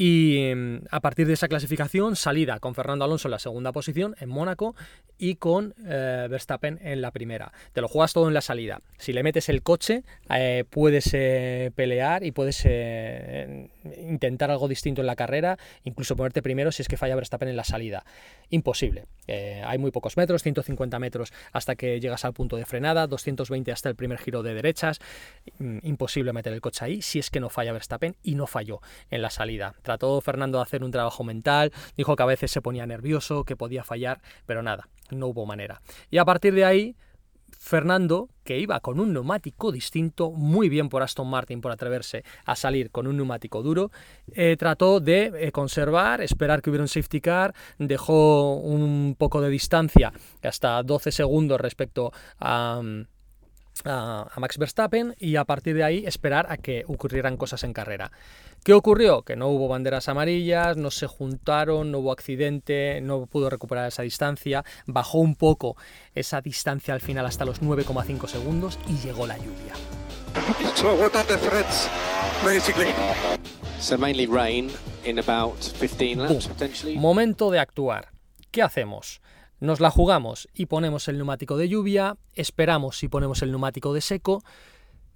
Y 0.00 0.52
mm, 0.54 0.86
a 0.92 1.00
partir 1.00 1.26
de 1.26 1.32
esa 1.32 1.48
clasificación, 1.48 2.14
salida 2.14 2.60
con 2.60 2.76
Fernando 2.76 3.04
Alonso 3.04 3.26
en 3.26 3.32
la 3.32 3.40
segunda 3.40 3.72
posición 3.72 4.14
en 4.20 4.28
Mónaco 4.28 4.76
y 5.18 5.34
con 5.34 5.74
eh, 5.84 6.28
Verstappen 6.30 6.78
en 6.82 7.00
la 7.00 7.10
primera. 7.10 7.52
Te 7.72 7.80
lo 7.80 7.88
juegas 7.88 8.12
todo 8.12 8.28
en 8.28 8.34
la 8.34 8.40
salida. 8.40 8.80
Si 8.96 9.12
le 9.12 9.24
metes 9.24 9.48
el 9.48 9.64
coche, 9.64 10.04
eh, 10.30 10.64
puedes 10.70 11.10
pelear 11.74 12.22
y 12.22 12.30
puedes 12.30 12.64
intentar 12.64 14.52
algo 14.52 14.68
distinto 14.68 15.00
en 15.00 15.08
la 15.08 15.16
carrera, 15.16 15.58
incluso 15.82 16.14
ponerte 16.14 16.42
primero 16.42 16.70
si 16.70 16.82
es 16.82 16.86
que 16.86 16.96
falla 16.96 17.16
Verstappen 17.16 17.48
en 17.48 17.56
la 17.56 17.64
salida. 17.64 18.04
Imposible. 18.50 19.06
Hay 19.28 19.78
muy 19.78 19.90
pocos 19.90 20.16
metros, 20.16 20.42
150 20.42 20.98
metros 20.98 21.32
hasta 21.52 21.76
que 21.76 22.00
llegas 22.00 22.24
al 22.24 22.32
punto 22.32 22.56
de 22.56 22.64
frenada, 22.64 23.06
220 23.06 23.72
hasta 23.72 23.88
el 23.88 23.96
primer 23.96 24.18
giro 24.18 24.42
de 24.42 24.54
derechas. 24.54 25.00
Mm, 25.58 25.78
imposible 25.82 26.32
meter 26.32 26.52
el 26.52 26.60
coche 26.60 26.84
ahí 26.84 27.02
si 27.02 27.18
es 27.18 27.30
que 27.30 27.40
no 27.40 27.48
falla 27.48 27.72
Verstappen 27.72 28.16
y 28.22 28.34
no 28.34 28.46
falló 28.46 28.80
en 29.10 29.22
la 29.22 29.30
salida 29.30 29.74
Trató 29.82 30.20
Fernando 30.20 30.58
de 30.58 30.62
hacer 30.62 30.84
un 30.84 30.90
trabajo 30.90 31.24
mental, 31.24 31.72
dijo 31.96 32.16
que 32.16 32.22
a 32.22 32.26
veces 32.26 32.50
se 32.50 32.62
ponía 32.62 32.86
nervioso, 32.86 33.44
que 33.44 33.56
podía 33.56 33.84
fallar, 33.84 34.20
pero 34.46 34.62
nada, 34.62 34.88
no 35.10 35.28
hubo 35.28 35.46
manera. 35.46 35.80
Y 36.10 36.18
a 36.18 36.24
partir 36.24 36.54
de 36.54 36.64
ahí, 36.64 36.96
Fernando, 37.58 38.28
que 38.44 38.58
iba 38.58 38.80
con 38.80 39.00
un 39.00 39.12
neumático 39.12 39.72
distinto, 39.72 40.30
muy 40.30 40.68
bien 40.68 40.88
por 40.88 41.02
Aston 41.02 41.28
Martin 41.28 41.60
por 41.60 41.72
atreverse 41.72 42.24
a 42.44 42.56
salir 42.56 42.90
con 42.90 43.06
un 43.06 43.16
neumático 43.16 43.62
duro, 43.62 43.90
eh, 44.32 44.56
trató 44.58 45.00
de 45.00 45.32
eh, 45.34 45.52
conservar, 45.52 46.22
esperar 46.22 46.62
que 46.62 46.70
hubiera 46.70 46.84
un 46.84 46.88
safety 46.88 47.20
car, 47.20 47.54
dejó 47.78 48.54
un 48.54 49.16
poco 49.18 49.40
de 49.40 49.50
distancia, 49.50 50.12
hasta 50.42 50.82
12 50.82 51.12
segundos 51.12 51.60
respecto 51.60 52.12
a... 52.38 52.80
a 53.84 54.30
Max 54.36 54.58
Verstappen 54.58 55.14
y 55.18 55.36
a 55.36 55.44
partir 55.44 55.76
de 55.76 55.84
ahí 55.84 56.04
esperar 56.06 56.46
a 56.50 56.56
que 56.56 56.84
ocurrieran 56.86 57.36
cosas 57.36 57.64
en 57.64 57.72
carrera. 57.72 58.10
¿Qué 58.64 58.72
ocurrió? 58.72 59.22
Que 59.22 59.36
no 59.36 59.48
hubo 59.48 59.68
banderas 59.68 60.08
amarillas, 60.08 60.76
no 60.76 60.90
se 60.90 61.06
juntaron, 61.06 61.90
no 61.90 61.98
hubo 61.98 62.12
accidente, 62.12 63.00
no 63.00 63.26
pudo 63.26 63.48
recuperar 63.50 63.88
esa 63.88 64.02
distancia, 64.02 64.64
bajó 64.86 65.18
un 65.18 65.36
poco 65.36 65.76
esa 66.14 66.40
distancia 66.40 66.92
al 66.92 67.00
final 67.00 67.24
hasta 67.26 67.44
los 67.44 67.62
9,5 67.62 68.26
segundos 68.26 68.78
y 68.88 68.98
llegó 68.98 69.26
la 69.26 69.38
lluvia. 69.38 69.74
So 73.80 73.96
mainly 73.96 74.26
rain 74.26 74.70
Momento 76.96 77.50
de 77.50 77.58
actuar. 77.58 78.08
¿Qué 78.50 78.62
hacemos? 78.62 79.20
Nos 79.60 79.80
la 79.80 79.90
jugamos 79.90 80.48
y 80.54 80.66
ponemos 80.66 81.08
el 81.08 81.16
neumático 81.16 81.56
de 81.56 81.68
lluvia, 81.68 82.16
esperamos 82.34 83.02
y 83.02 83.08
ponemos 83.08 83.42
el 83.42 83.50
neumático 83.50 83.92
de 83.92 84.00
seco. 84.00 84.44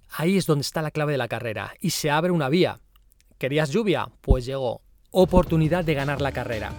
Ahí 0.09 0.37
es 0.37 0.45
donde 0.45 0.63
está 0.63 0.81
la 0.81 0.91
clave 0.91 1.13
de 1.13 1.17
la 1.17 1.29
carrera 1.29 1.73
y 1.79 1.91
se 1.91 2.11
abre 2.11 2.31
una 2.31 2.49
vía. 2.49 2.79
¿Querías 3.37 3.69
lluvia? 3.69 4.09
Pues 4.19 4.45
llegó. 4.45 4.81
Oportunidad 5.11 5.85
de 5.85 5.93
ganar 5.93 6.19
la 6.19 6.33
carrera. 6.33 6.73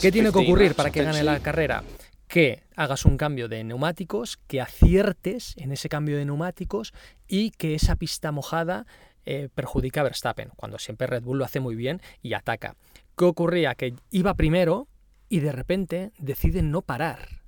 ¿Qué 0.00 0.12
tiene 0.12 0.32
que 0.32 0.38
ocurrir 0.38 0.74
para 0.76 0.90
que 0.90 1.02
gane 1.02 1.24
la 1.24 1.40
carrera? 1.40 1.82
Que 2.28 2.62
hagas 2.76 3.04
un 3.04 3.16
cambio 3.16 3.48
de 3.48 3.64
neumáticos, 3.64 4.38
que 4.46 4.60
aciertes 4.60 5.54
en 5.56 5.72
ese 5.72 5.88
cambio 5.88 6.16
de 6.16 6.24
neumáticos 6.24 6.94
y 7.26 7.50
que 7.50 7.74
esa 7.74 7.96
pista 7.96 8.30
mojada 8.30 8.86
eh, 9.24 9.48
perjudica 9.54 10.00
a 10.00 10.04
Verstappen, 10.04 10.50
cuando 10.56 10.78
siempre 10.78 11.06
Red 11.06 11.22
Bull 11.22 11.38
lo 11.38 11.44
hace 11.44 11.60
muy 11.60 11.74
bien 11.74 12.00
y 12.22 12.34
ataca. 12.34 12.76
¿Qué 13.16 13.24
ocurría? 13.24 13.74
Que 13.74 13.94
iba 14.10 14.34
primero 14.34 14.88
y 15.28 15.40
de 15.40 15.52
repente 15.52 16.12
decide 16.18 16.62
no 16.62 16.82
parar. 16.82 17.42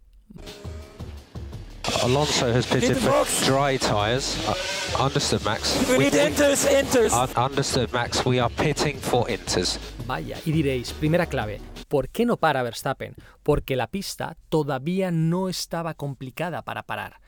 Alonso 2.03 2.47
has 2.47 2.67
pitted 2.67 2.97
for 2.97 3.27
dry 3.47 3.79
tires. 3.79 4.37
Uh, 4.49 5.05
understood, 5.05 5.43
Max. 5.43 5.79
We, 5.97 6.07
inters, 6.07 6.67
inters. 6.71 7.13
Uh, 7.13 7.29
understood, 7.37 7.93
Max. 7.93 8.25
We 8.25 8.41
are 8.41 8.51
pitting 8.51 8.99
for 8.99 9.31
inters. 9.31 9.79
Vaya, 10.07 10.39
y 10.45 10.53
diréis, 10.53 10.93
primera 10.93 11.27
clave, 11.27 11.61
¿por 11.89 12.09
qué 12.09 12.27
no 12.27 12.37
para 12.37 12.63
Verstappen? 12.63 13.15
Porque 13.43 13.77
la 13.77 13.87
pista 13.87 14.37
todavía 14.49 15.11
no 15.11 15.49
estaba 15.49 15.95
complicada 15.95 16.63
para 16.63 16.83
parar. 16.83 17.21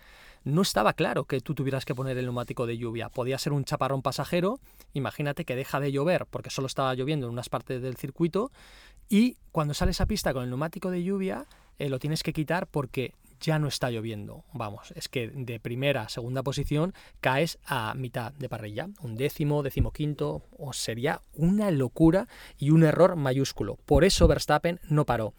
No 0.46 0.62
estaba 0.62 0.92
claro 0.92 1.24
que 1.24 1.40
tú 1.40 1.56
tuvieras 1.56 1.84
que 1.84 1.96
poner 1.96 2.16
el 2.18 2.26
neumático 2.26 2.66
de 2.66 2.78
lluvia. 2.78 3.08
Podía 3.08 3.36
ser 3.36 3.52
un 3.52 3.64
chaparrón 3.64 4.00
pasajero. 4.00 4.60
Imagínate 4.92 5.44
que 5.44 5.56
deja 5.56 5.80
de 5.80 5.90
llover 5.90 6.24
porque 6.26 6.50
solo 6.50 6.68
estaba 6.68 6.94
lloviendo 6.94 7.26
en 7.26 7.32
unas 7.32 7.48
partes 7.48 7.82
del 7.82 7.96
circuito. 7.96 8.52
Y 9.08 9.38
cuando 9.50 9.74
sales 9.74 10.00
a 10.00 10.06
pista 10.06 10.32
con 10.32 10.44
el 10.44 10.50
neumático 10.50 10.92
de 10.92 11.02
lluvia, 11.02 11.46
eh, 11.80 11.88
lo 11.88 11.98
tienes 11.98 12.22
que 12.22 12.32
quitar 12.32 12.68
porque 12.68 13.12
ya 13.40 13.58
no 13.58 13.66
está 13.66 13.90
lloviendo. 13.90 14.44
Vamos, 14.52 14.92
es 14.94 15.08
que 15.08 15.30
de 15.30 15.58
primera 15.58 16.08
segunda 16.08 16.44
posición 16.44 16.94
caes 17.20 17.58
a 17.66 17.92
mitad 17.94 18.32
de 18.32 18.48
parrilla. 18.48 18.88
Un 19.02 19.16
décimo, 19.16 19.64
decimoquinto, 19.64 20.44
o 20.56 20.72
sería 20.72 21.22
una 21.34 21.72
locura 21.72 22.28
y 22.56 22.70
un 22.70 22.84
error 22.84 23.16
mayúsculo. 23.16 23.80
Por 23.84 24.04
eso 24.04 24.28
Verstappen 24.28 24.78
no 24.88 25.06
paró. 25.06 25.34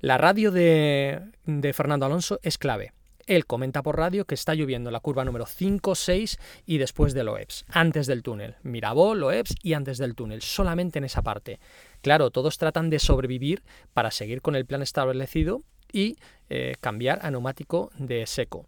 La 0.00 0.18
radio 0.18 0.50
de 0.50 1.30
Fernando 1.74 2.06
Alonso 2.06 2.40
es 2.42 2.58
clave. 2.58 2.92
Él 3.26 3.46
comenta 3.46 3.82
por 3.82 3.96
radio 3.96 4.24
que 4.24 4.34
está 4.34 4.54
lloviendo 4.54 4.90
la 4.90 5.00
curva 5.00 5.24
número 5.24 5.46
5, 5.46 5.94
6 5.94 6.38
y 6.66 6.78
después 6.78 7.14
de 7.14 7.24
Loebs, 7.24 7.64
antes 7.68 8.06
del 8.06 8.22
túnel. 8.22 8.56
Mirabó, 8.62 9.14
Loebs 9.14 9.54
y 9.62 9.74
antes 9.74 9.98
del 9.98 10.14
túnel, 10.14 10.42
solamente 10.42 10.98
en 10.98 11.04
esa 11.04 11.22
parte. 11.22 11.60
Claro, 12.00 12.30
todos 12.30 12.58
tratan 12.58 12.90
de 12.90 12.98
sobrevivir 12.98 13.62
para 13.92 14.10
seguir 14.10 14.42
con 14.42 14.56
el 14.56 14.66
plan 14.66 14.82
establecido 14.82 15.62
y 15.92 16.16
eh, 16.48 16.74
cambiar 16.80 17.20
a 17.22 17.30
neumático 17.30 17.90
de 17.98 18.26
seco. 18.26 18.66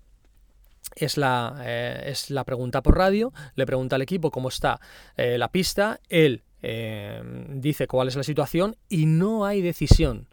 Es 0.95 1.17
la, 1.17 1.57
eh, 1.63 2.05
es 2.07 2.31
la, 2.31 2.45
pregunta 2.45 2.83
por 2.83 2.97
radio, 2.97 3.33
le 3.57 3.67
pregunta 3.67 3.97
al 3.97 4.03
equipo 4.03 4.31
cómo 4.31 4.49
está 4.49 4.81
eh, 5.17 5.39
la 5.39 5.49
pista, 5.49 6.01
él 6.09 6.43
dice 7.47 7.87
cuál 7.87 8.09
es 8.09 8.17
la 8.17 8.23
situación 8.23 8.77
y 8.89 9.05
no 9.05 9.45
hay 9.45 9.61
decisión. 9.61 10.29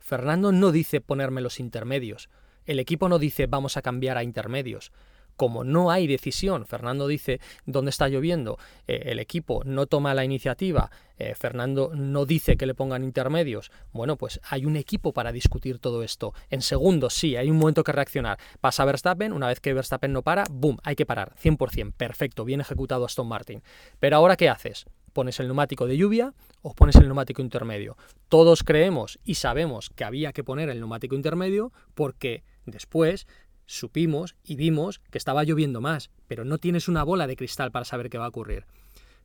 Fernando 0.00 0.50
no 0.50 0.72
dice 0.72 1.00
ponerme 1.00 1.40
los 1.40 1.60
intermedios, 1.60 2.28
el 2.66 2.78
equipo 2.78 3.08
no 3.08 3.18
dice 3.18 3.46
vamos 3.46 3.76
a 3.76 3.82
cambiar 3.82 4.18
a 4.18 4.22
intermedios 4.22 4.92
como 5.36 5.64
no 5.64 5.90
hay 5.90 6.06
decisión, 6.06 6.66
Fernando 6.66 7.06
dice 7.06 7.40
dónde 7.66 7.90
está 7.90 8.08
lloviendo, 8.08 8.58
eh, 8.86 9.02
el 9.06 9.18
equipo 9.18 9.62
no 9.64 9.86
toma 9.86 10.14
la 10.14 10.24
iniciativa, 10.24 10.90
eh, 11.18 11.34
Fernando 11.34 11.92
no 11.94 12.26
dice 12.26 12.56
que 12.56 12.66
le 12.66 12.74
pongan 12.74 13.04
intermedios, 13.04 13.70
bueno, 13.92 14.16
pues 14.16 14.40
hay 14.48 14.64
un 14.64 14.76
equipo 14.76 15.12
para 15.12 15.32
discutir 15.32 15.78
todo 15.78 16.02
esto. 16.02 16.32
En 16.50 16.62
segundos, 16.62 17.14
sí, 17.14 17.36
hay 17.36 17.50
un 17.50 17.58
momento 17.58 17.84
que 17.84 17.92
reaccionar. 17.92 18.38
Pasa 18.60 18.84
Verstappen, 18.84 19.32
una 19.32 19.48
vez 19.48 19.60
que 19.60 19.74
Verstappen 19.74 20.12
no 20.12 20.22
para, 20.22 20.44
¡boom! 20.50 20.78
Hay 20.82 20.96
que 20.96 21.06
parar, 21.06 21.34
100%, 21.42 21.92
perfecto, 21.92 22.44
bien 22.44 22.60
ejecutado 22.60 23.04
Aston 23.04 23.28
Martin. 23.28 23.62
Pero 24.00 24.16
ahora, 24.16 24.36
¿qué 24.36 24.48
haces? 24.48 24.86
pones 25.12 25.40
el 25.40 25.46
neumático 25.46 25.86
de 25.86 25.96
lluvia 25.96 26.34
o 26.60 26.74
pones 26.74 26.94
el 26.96 27.06
neumático 27.06 27.40
intermedio. 27.40 27.96
Todos 28.28 28.62
creemos 28.62 29.18
y 29.24 29.36
sabemos 29.36 29.88
que 29.88 30.04
había 30.04 30.34
que 30.34 30.44
poner 30.44 30.68
el 30.68 30.78
neumático 30.78 31.14
intermedio 31.14 31.72
porque 31.94 32.44
después 32.66 33.26
supimos 33.66 34.36
y 34.44 34.56
vimos 34.56 35.00
que 35.10 35.18
estaba 35.18 35.44
lloviendo 35.44 35.80
más, 35.80 36.10
pero 36.28 36.44
no 36.44 36.58
tienes 36.58 36.88
una 36.88 37.02
bola 37.02 37.26
de 37.26 37.36
cristal 37.36 37.72
para 37.72 37.84
saber 37.84 38.10
qué 38.10 38.18
va 38.18 38.26
a 38.26 38.28
ocurrir. 38.28 38.66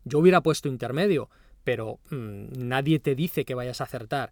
Yo 0.03 0.19
hubiera 0.19 0.41
puesto 0.41 0.67
intermedio, 0.67 1.29
pero 1.63 1.99
mm, 2.09 2.45
nadie 2.57 2.99
te 2.99 3.15
dice 3.15 3.45
que 3.45 3.55
vayas 3.55 3.81
a 3.81 3.85
acertar. 3.85 4.31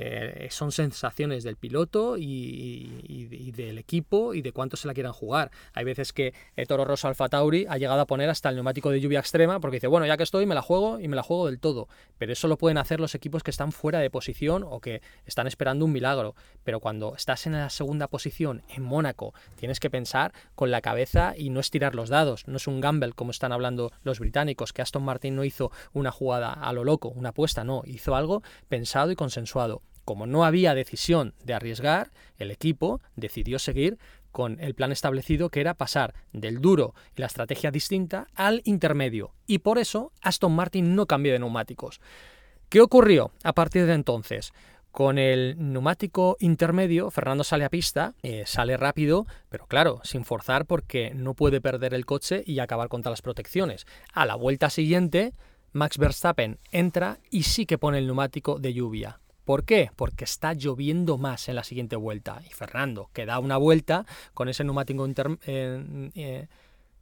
Eh, 0.00 0.46
son 0.50 0.70
sensaciones 0.70 1.42
del 1.42 1.56
piloto 1.56 2.16
y, 2.16 3.52
del 3.56 3.78
equipo 3.78 4.32
y 4.32 4.42
de 4.42 4.52
cuánto 4.52 4.76
se 4.76 4.86
la 4.86 4.94
quieran 4.94 5.12
jugar. 5.12 5.50
Hay 5.74 5.84
veces 5.84 6.12
que 6.12 6.32
Toro 6.68 6.84
Rosso 6.84 7.08
Alfa 7.08 7.28
Tauri 7.28 7.66
ha 7.68 7.78
llegado 7.78 8.00
a 8.00 8.06
poner 8.06 8.30
hasta 8.30 8.48
el 8.48 8.54
neumático 8.54 8.90
de 8.90 9.00
lluvia 9.00 9.18
extrema 9.18 9.58
porque 9.58 9.78
dice, 9.78 9.88
bueno, 9.88 10.06
ya 10.06 10.16
que 10.16 10.22
estoy, 10.22 10.46
me 10.46 10.54
la 10.54 10.62
juego 10.62 11.00
y 11.00 11.08
me 11.08 11.16
la 11.16 11.24
juego 11.24 11.46
del 11.46 11.58
todo. 11.58 11.88
Pero 12.16 12.32
eso 12.32 12.46
lo 12.46 12.56
pueden 12.56 12.78
hacer 12.78 13.00
los 13.00 13.16
equipos 13.16 13.42
que 13.42 13.50
están 13.50 13.72
fuera 13.72 13.98
de 13.98 14.08
posición 14.08 14.64
o 14.64 14.80
que 14.80 15.02
están 15.26 15.48
esperando 15.48 15.84
un 15.84 15.92
milagro. 15.92 16.36
Pero 16.62 16.78
cuando 16.78 17.16
estás 17.16 17.46
en 17.46 17.54
la 17.54 17.70
segunda 17.70 18.06
posición 18.06 18.62
en 18.68 18.84
Mónaco, 18.84 19.34
tienes 19.56 19.80
que 19.80 19.90
pensar 19.90 20.32
con 20.54 20.70
la 20.70 20.80
cabeza 20.80 21.34
y 21.36 21.50
no 21.50 21.58
estirar 21.58 21.96
los 21.96 22.08
dados. 22.08 22.46
No 22.46 22.58
es 22.58 22.68
un 22.68 22.80
gamble 22.80 23.14
como 23.14 23.32
están 23.32 23.50
hablando 23.50 23.90
los 24.04 24.20
británicos, 24.20 24.72
que 24.72 24.82
Aston 24.82 25.02
Martin 25.02 25.34
no 25.34 25.42
hizo 25.42 25.72
una 25.92 26.12
jugada 26.12 26.52
a 26.52 26.72
lo 26.72 26.84
loco, 26.84 27.08
una 27.08 27.30
apuesta, 27.30 27.64
no, 27.64 27.82
hizo 27.84 28.14
algo 28.14 28.42
pensado 28.68 29.10
y 29.10 29.16
consensuado. 29.16 29.82
Como 30.08 30.26
no 30.26 30.46
había 30.46 30.74
decisión 30.74 31.34
de 31.44 31.52
arriesgar, 31.52 32.12
el 32.38 32.50
equipo 32.50 33.02
decidió 33.14 33.58
seguir 33.58 33.98
con 34.32 34.58
el 34.58 34.74
plan 34.74 34.90
establecido 34.90 35.50
que 35.50 35.60
era 35.60 35.74
pasar 35.74 36.14
del 36.32 36.62
duro 36.62 36.94
y 37.14 37.20
la 37.20 37.26
estrategia 37.26 37.70
distinta 37.70 38.26
al 38.34 38.62
intermedio. 38.64 39.34
Y 39.46 39.58
por 39.58 39.76
eso 39.76 40.12
Aston 40.22 40.56
Martin 40.56 40.94
no 40.94 41.04
cambió 41.04 41.34
de 41.34 41.40
neumáticos. 41.40 42.00
¿Qué 42.70 42.80
ocurrió 42.80 43.32
a 43.44 43.52
partir 43.52 43.84
de 43.84 43.92
entonces? 43.92 44.54
Con 44.92 45.18
el 45.18 45.56
neumático 45.58 46.38
intermedio, 46.40 47.10
Fernando 47.10 47.44
sale 47.44 47.66
a 47.66 47.68
pista, 47.68 48.14
eh, 48.22 48.44
sale 48.46 48.78
rápido, 48.78 49.26
pero 49.50 49.66
claro, 49.66 50.00
sin 50.04 50.24
forzar 50.24 50.64
porque 50.64 51.12
no 51.14 51.34
puede 51.34 51.60
perder 51.60 51.92
el 51.92 52.06
coche 52.06 52.42
y 52.46 52.60
acabar 52.60 52.88
contra 52.88 53.10
las 53.10 53.20
protecciones. 53.20 53.86
A 54.14 54.24
la 54.24 54.36
vuelta 54.36 54.70
siguiente, 54.70 55.34
Max 55.72 55.98
Verstappen 55.98 56.58
entra 56.72 57.18
y 57.30 57.42
sí 57.42 57.66
que 57.66 57.76
pone 57.76 57.98
el 57.98 58.06
neumático 58.06 58.58
de 58.58 58.72
lluvia. 58.72 59.20
¿Por 59.48 59.64
qué? 59.64 59.90
Porque 59.96 60.24
está 60.24 60.52
lloviendo 60.52 61.16
más 61.16 61.48
en 61.48 61.54
la 61.54 61.64
siguiente 61.64 61.96
vuelta. 61.96 62.42
Y 62.46 62.52
Fernando, 62.52 63.08
que 63.14 63.24
da 63.24 63.38
una 63.38 63.56
vuelta 63.56 64.04
con 64.34 64.50
ese 64.50 64.62
neumático 64.62 65.08
eh, 65.46 66.10
eh, 66.14 66.46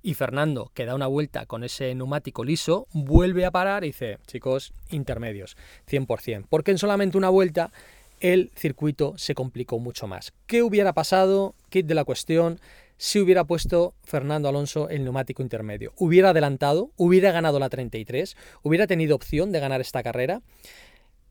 y 0.00 0.14
Fernando, 0.14 0.70
que 0.72 0.86
da 0.86 0.94
una 0.94 1.08
vuelta 1.08 1.46
con 1.46 1.64
ese 1.64 1.92
neumático 1.96 2.44
liso, 2.44 2.86
vuelve 2.92 3.46
a 3.46 3.50
parar 3.50 3.82
y 3.82 3.88
dice, 3.88 4.18
chicos, 4.28 4.72
intermedios, 4.90 5.56
100%. 5.90 6.46
Porque 6.48 6.70
en 6.70 6.78
solamente 6.78 7.18
una 7.18 7.30
vuelta 7.30 7.72
el 8.20 8.52
circuito 8.54 9.14
se 9.18 9.34
complicó 9.34 9.80
mucho 9.80 10.06
más. 10.06 10.32
¿Qué 10.46 10.62
hubiera 10.62 10.92
pasado? 10.92 11.56
Kit 11.68 11.86
de 11.86 11.96
la 11.96 12.04
cuestión 12.04 12.60
si 12.98 13.20
hubiera 13.20 13.44
puesto 13.44 13.94
Fernando 14.04 14.48
Alonso 14.48 14.88
el 14.88 15.04
neumático 15.04 15.42
intermedio. 15.42 15.92
Hubiera 15.96 16.30
adelantado, 16.30 16.92
hubiera 16.96 17.30
ganado 17.30 17.58
la 17.58 17.68
33, 17.68 18.36
hubiera 18.62 18.86
tenido 18.86 19.16
opción 19.16 19.52
de 19.52 19.60
ganar 19.60 19.80
esta 19.80 20.02
carrera. 20.02 20.42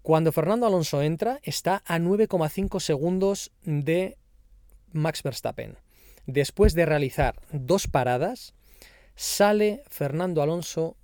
Cuando 0.05 0.31
Fernando 0.31 0.67
Alonso 0.67 1.01
entra, 1.01 1.39
está 1.41 1.81
a 1.83 1.97
9,5 1.97 2.79
segundos 2.79 3.51
de 3.63 4.19
Max 4.91 5.23
Verstappen. 5.23 5.79
Después 6.27 6.75
de 6.75 6.85
realizar 6.85 7.41
dos 7.51 7.87
paradas, 7.87 8.53
sale 9.15 9.81
Fernando 9.89 10.43
Alonso 10.43 10.95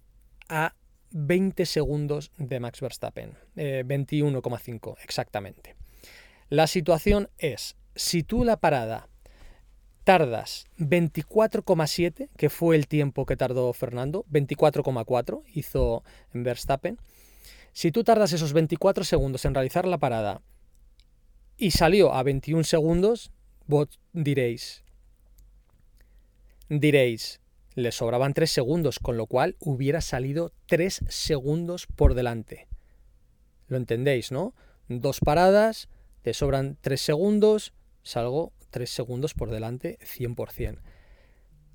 a 0.50 0.76
20 1.10 1.66
segundos 1.66 2.32
de 2.38 2.60
Max 2.60 2.80
Verstappen. 2.80 3.34
21,5 3.56 4.92
eh, 4.94 5.02
exactamente. 5.04 5.76
La 6.50 6.68
situación 6.68 7.28
es, 7.40 7.78
si 7.96 8.22
tú 8.22 8.44
la 8.44 8.58
parada 8.58 9.10
tardas 10.04 10.68
24,7, 10.78 12.30
que 12.38 12.50
fue 12.52 12.76
el 12.76 12.88
tiempo 12.88 13.26
que 13.26 13.36
tardó 13.36 13.74
Fernando, 13.74 14.26
24,4 14.32 15.42
hizo 15.56 16.04
Verstappen, 16.34 17.00
si 17.74 17.92
tú 17.92 18.04
tardas 18.04 18.34
esos 18.34 18.54
24 18.54 19.04
segundos 19.04 19.46
en 19.46 19.54
realizar 19.54 19.88
la 19.88 19.98
parada 19.98 20.42
y 21.58 21.72
salió 21.72 22.14
a 22.14 22.24
21 22.24 22.64
segundos, 22.64 23.32
vos 23.68 24.00
diréis, 24.14 24.84
diréis, 26.70 27.40
le 27.76 27.92
sobraban 27.92 28.34
3 28.34 28.52
segundos, 28.52 29.00
con 29.00 29.18
lo 29.18 29.28
cual 29.28 29.56
hubiera 29.60 30.02
salido 30.02 30.52
3 30.68 31.06
segundos 31.08 31.88
por 31.88 32.14
delante. 32.14 32.68
¿Lo 33.68 33.78
entendéis, 33.78 34.32
no? 34.32 34.54
Dos 34.90 35.20
paradas, 35.20 35.88
te 36.22 36.34
sobran 36.34 36.78
3 36.82 37.00
segundos, 37.00 37.74
salgo 38.04 38.52
3 38.72 38.90
segundos 38.90 39.34
por 39.34 39.50
delante 39.50 39.98
100%. 40.02 40.80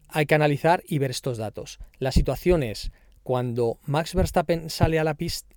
hay 0.09 0.27
que 0.27 0.35
analizar 0.35 0.83
y 0.87 0.99
ver 0.99 1.11
estos 1.11 1.37
datos. 1.39 1.79
La 1.99 2.13
situación 2.13 2.63
es 2.63 2.93
cuando 3.23 3.79
Max 3.87 4.15
Verstappen 4.15 4.71
sale 4.71 5.01
a 5.01 5.05
la 5.05 5.15
pista, 5.15 5.56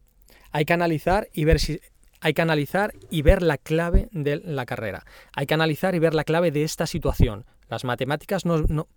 hay 0.52 0.66
que 0.66 0.74
analizar 0.74 1.28
y 1.34 1.46
ver 1.46 1.60
si 1.60 1.80
hay 2.22 2.34
que 2.34 2.42
analizar 2.42 2.94
y 3.10 3.22
ver 3.22 3.42
la 3.42 3.58
clave 3.58 4.10
de 4.12 4.38
la 4.38 4.66
carrera. 4.66 5.06
Hay 5.34 5.46
que 5.46 5.54
analizar 5.54 5.96
y 5.96 6.00
ver 6.00 6.14
la 6.14 6.24
clave 6.24 6.52
de 6.52 6.64
esta 6.64 6.86
situación. 6.86 7.46
Las 7.70 7.86
matemáticas 7.86 8.46
no, 8.46 8.88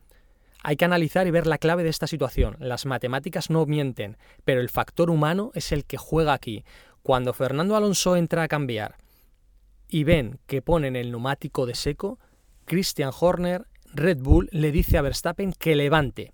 hay 0.62 0.76
que 0.76 0.84
analizar 0.84 1.26
y 1.26 1.30
ver 1.30 1.46
la 1.46 1.58
clave 1.58 1.84
de 1.84 1.90
esta 1.90 2.06
situación. 2.06 2.56
Las 2.58 2.86
matemáticas 2.86 3.50
no 3.50 3.66
mienten, 3.66 4.16
pero 4.44 4.60
el 4.60 4.68
factor 4.68 5.10
humano 5.10 5.50
es 5.54 5.72
el 5.72 5.84
que 5.84 5.98
juega 5.98 6.32
aquí. 6.32 6.64
Cuando 7.02 7.32
Fernando 7.32 7.76
Alonso 7.76 8.16
entra 8.16 8.42
a 8.42 8.48
cambiar 8.48 8.96
y 9.88 10.04
ven 10.04 10.38
que 10.46 10.62
ponen 10.62 10.96
el 10.96 11.10
neumático 11.10 11.66
de 11.66 11.74
seco, 11.74 12.18
Christian 12.64 13.10
Horner, 13.18 13.66
Red 13.92 14.18
Bull, 14.18 14.48
le 14.52 14.72
dice 14.72 14.98
a 14.98 15.02
Verstappen 15.02 15.52
que 15.52 15.76
levante, 15.76 16.32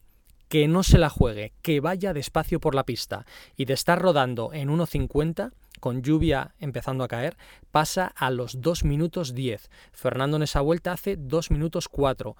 que 0.48 0.68
no 0.68 0.82
se 0.82 0.98
la 0.98 1.10
juegue, 1.10 1.52
que 1.62 1.80
vaya 1.80 2.14
despacio 2.14 2.60
por 2.60 2.74
la 2.74 2.84
pista. 2.84 3.26
Y 3.56 3.66
de 3.66 3.74
estar 3.74 4.00
rodando 4.00 4.52
en 4.52 4.70
1.50, 4.70 5.52
con 5.80 6.02
lluvia 6.02 6.54
empezando 6.58 7.04
a 7.04 7.08
caer, 7.08 7.36
pasa 7.70 8.06
a 8.06 8.30
los 8.30 8.60
2 8.60 8.84
minutos 8.84 9.34
10. 9.34 9.70
Fernando 9.92 10.36
en 10.36 10.42
esa 10.42 10.60
vuelta 10.60 10.92
hace 10.92 11.16
2 11.16 11.50
minutos 11.50 11.88
4 11.88 12.36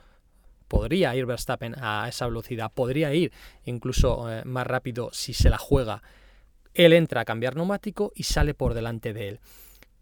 podría 0.69 1.17
ir 1.17 1.27
Verstappen 1.27 1.75
a 1.79 2.07
esa 2.09 2.27
velocidad, 2.27 2.71
podría 2.73 3.13
ir 3.15 3.33
incluso 3.65 4.31
eh, 4.31 4.45
más 4.45 4.67
rápido 4.67 5.11
si 5.13 5.33
se 5.33 5.51
la 5.51 5.59
juega. 5.59 6.03
Él 6.75 6.93
entra 6.93 7.23
a 7.23 7.25
cambiar 7.25 7.57
neumático 7.57 8.13
y 8.15 8.25
sale 8.25 8.55
por 8.55 8.75
delante 8.75 9.13
de 9.13 9.29
él. 9.29 9.41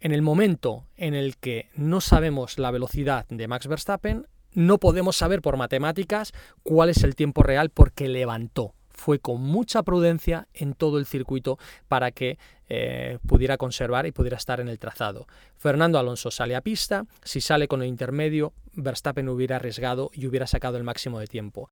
En 0.01 0.13
el 0.13 0.21
momento 0.21 0.85
en 0.97 1.15
el 1.15 1.37
que 1.39 1.71
no 1.75 2.01
sabemos 2.01 2.59
la 2.59 2.71
velocidad 2.71 3.27
de 3.29 3.49
Max 3.49 3.67
Verstappen, 3.67 4.27
no 4.57 4.79
podemos 4.79 5.17
saber 5.17 5.43
por 5.43 5.57
matemáticas 5.57 6.33
cuál 6.63 6.89
es 6.89 7.05
el 7.05 7.15
tiempo 7.15 7.43
real 7.43 7.71
porque 7.71 8.09
levantó 8.09 8.75
fue 8.89 9.19
con 9.19 9.43
mucha 9.43 9.83
prudencia 9.83 10.49
en 10.55 10.73
todo 10.73 10.99
el 10.99 11.05
circuito 11.05 11.59
para 11.87 12.11
que 12.11 12.39
eh, 12.69 13.19
pudiera 13.29 13.59
conservar 13.59 14.07
y 14.07 14.13
pudiera 14.13 14.39
estar 14.39 14.59
en 14.59 14.69
el 14.69 14.79
trazado. 14.79 15.27
Fernando 15.59 15.99
Alonso 15.99 16.31
sale 16.31 16.57
a 16.57 16.63
pista, 16.63 17.05
si 17.23 17.43
sale 17.43 17.69
con 17.69 17.83
el 17.83 17.89
intermedio, 17.89 18.55
Verstappen 18.73 19.29
hubiera 19.29 19.57
arriesgado 19.57 20.11
y 20.15 20.27
hubiera 20.27 20.47
sacado 20.47 20.79
el 20.79 20.85
máximo 20.85 21.21
de 21.21 21.27
tiempo. 21.27 21.69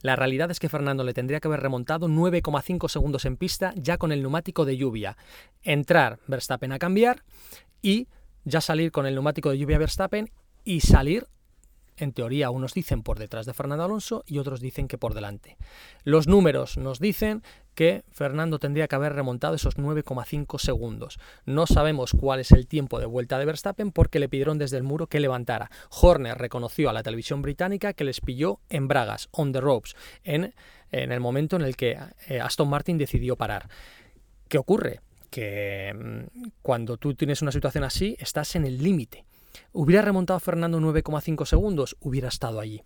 La 0.00 0.14
realidad 0.14 0.50
es 0.52 0.60
que 0.60 0.68
Fernando 0.68 1.02
le 1.02 1.12
tendría 1.12 1.40
que 1.40 1.48
haber 1.48 1.60
remontado 1.60 2.06
9,5 2.06 2.88
segundos 2.88 3.24
en 3.24 3.36
pista 3.36 3.72
ya 3.74 3.98
con 3.98 4.12
el 4.12 4.22
neumático 4.22 4.64
de 4.64 4.76
lluvia. 4.76 5.16
Entrar 5.62 6.20
Verstappen 6.28 6.70
a 6.70 6.78
cambiar 6.78 7.24
y 7.82 8.06
ya 8.44 8.60
salir 8.60 8.92
con 8.92 9.06
el 9.06 9.14
neumático 9.14 9.50
de 9.50 9.58
lluvia 9.58 9.78
Verstappen 9.78 10.30
y 10.64 10.80
salir 10.80 11.26
en 11.98 12.12
teoría, 12.12 12.50
unos 12.50 12.74
dicen 12.74 13.02
por 13.02 13.18
detrás 13.18 13.46
de 13.46 13.54
Fernando 13.54 13.84
Alonso 13.84 14.24
y 14.26 14.38
otros 14.38 14.60
dicen 14.60 14.88
que 14.88 14.98
por 14.98 15.14
delante. 15.14 15.56
Los 16.04 16.26
números 16.26 16.78
nos 16.78 17.00
dicen 17.00 17.42
que 17.74 18.02
Fernando 18.10 18.58
tendría 18.58 18.88
que 18.88 18.96
haber 18.96 19.12
remontado 19.12 19.54
esos 19.54 19.76
9,5 19.76 20.58
segundos. 20.58 21.20
No 21.44 21.66
sabemos 21.66 22.10
cuál 22.12 22.40
es 22.40 22.50
el 22.50 22.66
tiempo 22.66 22.98
de 22.98 23.06
vuelta 23.06 23.38
de 23.38 23.44
Verstappen 23.44 23.92
porque 23.92 24.18
le 24.18 24.28
pidieron 24.28 24.58
desde 24.58 24.78
el 24.78 24.82
muro 24.82 25.06
que 25.06 25.20
levantara. 25.20 25.70
Horner 25.90 26.36
reconoció 26.36 26.90
a 26.90 26.92
la 26.92 27.04
televisión 27.04 27.40
británica 27.40 27.92
que 27.92 28.02
les 28.02 28.20
pilló 28.20 28.58
en 28.68 28.88
bragas, 28.88 29.28
on 29.30 29.52
the 29.52 29.60
ropes, 29.60 29.94
en, 30.24 30.54
en 30.90 31.12
el 31.12 31.20
momento 31.20 31.54
en 31.54 31.62
el 31.62 31.76
que 31.76 31.96
eh, 32.28 32.40
Aston 32.40 32.68
Martin 32.68 32.98
decidió 32.98 33.36
parar. 33.36 33.68
¿Qué 34.48 34.58
ocurre? 34.58 35.00
Que 35.30 35.94
mm, 35.94 36.48
cuando 36.62 36.96
tú 36.96 37.14
tienes 37.14 37.42
una 37.42 37.52
situación 37.52 37.84
así, 37.84 38.16
estás 38.18 38.56
en 38.56 38.64
el 38.64 38.82
límite. 38.82 39.27
¿Hubiera 39.72 40.02
remontado 40.02 40.40
Fernando 40.40 40.80
9,5 40.80 41.46
segundos? 41.46 41.96
Hubiera 42.00 42.28
estado 42.28 42.60
allí. 42.60 42.82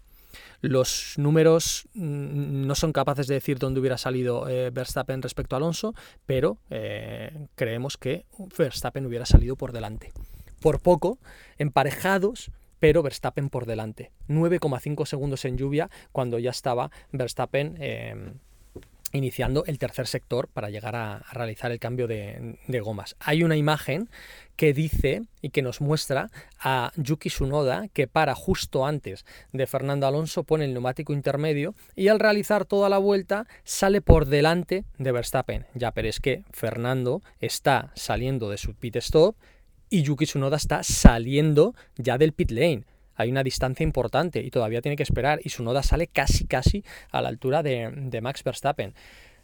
Los 0.61 1.15
números 1.19 1.89
mm, 1.95 2.67
no 2.67 2.75
son 2.75 2.93
capaces 2.93 3.27
de 3.27 3.35
decir 3.35 3.59
dónde 3.59 3.81
hubiera 3.81 3.99
salido 3.99 4.49
eh, 4.49 4.71
Verstappen 4.71 5.23
respecto 5.23 5.57
a 5.57 5.59
Alonso, 5.59 5.95
pero 6.27 6.59
eh, 6.71 7.49
creemos 7.55 7.97
que 7.97 8.27
Verstappen 8.57 9.07
hubiera 9.07 9.27
salido 9.27 9.57
por 9.57 9.73
delante. 9.73 10.13
Por 10.61 10.81
poco, 10.81 11.19
emparejados, 11.59 12.51
pero 12.79 13.03
Verstappen 13.03 13.49
por 13.51 13.67
delante. 13.67 14.13
9,5 14.29 15.07
segundos 15.07 15.45
en 15.45 15.59
lluvia 15.59 15.91
cuando 16.13 16.39
ya 16.39 16.51
estaba 16.51 16.91
Verstappen. 17.11 17.77
Eh, 17.79 18.33
iniciando 19.13 19.65
el 19.67 19.79
tercer 19.79 20.07
sector 20.07 20.49
para 20.49 20.71
llegar 20.71 20.97
a, 20.97 21.25
realizar 21.33 21.71
el 21.71 21.79
cambio 21.79 22.07
de, 22.07 22.57
gomas. 22.81 23.17
Hay 23.21 23.45
una 23.45 23.57
imagen 23.57 24.09
que 24.57 24.73
dice 24.73 25.23
y 25.41 25.51
que 25.51 25.63
nos 25.63 25.81
muestra 25.81 26.31
a 26.59 26.93
Yuki 26.97 27.29
Tsunoda 27.29 27.89
que 27.93 28.07
para 28.07 28.35
justo 28.35 28.87
antes 28.87 29.25
de 29.53 29.67
Fernando 29.67 30.07
Alonso, 30.07 30.45
pone 30.45 30.65
el 30.65 30.73
neumático 30.73 31.13
intermedio 31.13 31.75
y 31.95 32.09
al 32.09 32.21
realizar 32.21 32.65
toda 32.65 32.89
la 32.89 32.99
vuelta 32.99 33.47
sale 33.65 34.01
por 34.01 34.27
delante 34.27 34.85
de 34.99 35.13
Verstappen. 35.13 35.67
Ya, 35.75 35.93
pero 35.93 36.09
es 36.09 36.21
que 36.21 36.45
Fernando 36.53 37.23
está 37.41 37.93
saliendo 37.95 38.51
de 38.51 38.59
su 38.59 38.75
pit 38.75 38.97
stop 38.97 39.37
y 39.89 40.03
Yuki 40.03 40.25
Tsunoda 40.25 40.57
está 40.57 40.83
saliendo 40.83 41.75
ya 41.97 42.19
del 42.19 42.33
pit 42.33 42.51
lane 42.51 42.85
hay 43.17 43.31
una 43.31 43.43
distancia 43.43 43.85
importante 43.85 44.41
y 44.41 44.51
todavía 44.51 44.83
tiene 44.83 44.97
que 44.97 45.03
esperar 45.03 45.41
y 45.45 45.51
su 45.51 45.63
noda 45.63 45.83
sale 45.83 46.07
casi 46.07 46.47
casi 46.47 46.85
a 47.11 47.21
la 47.23 47.29
altura 47.29 47.63
de, 47.63 48.21
Max 48.23 48.45
Verstappen. 48.45 48.95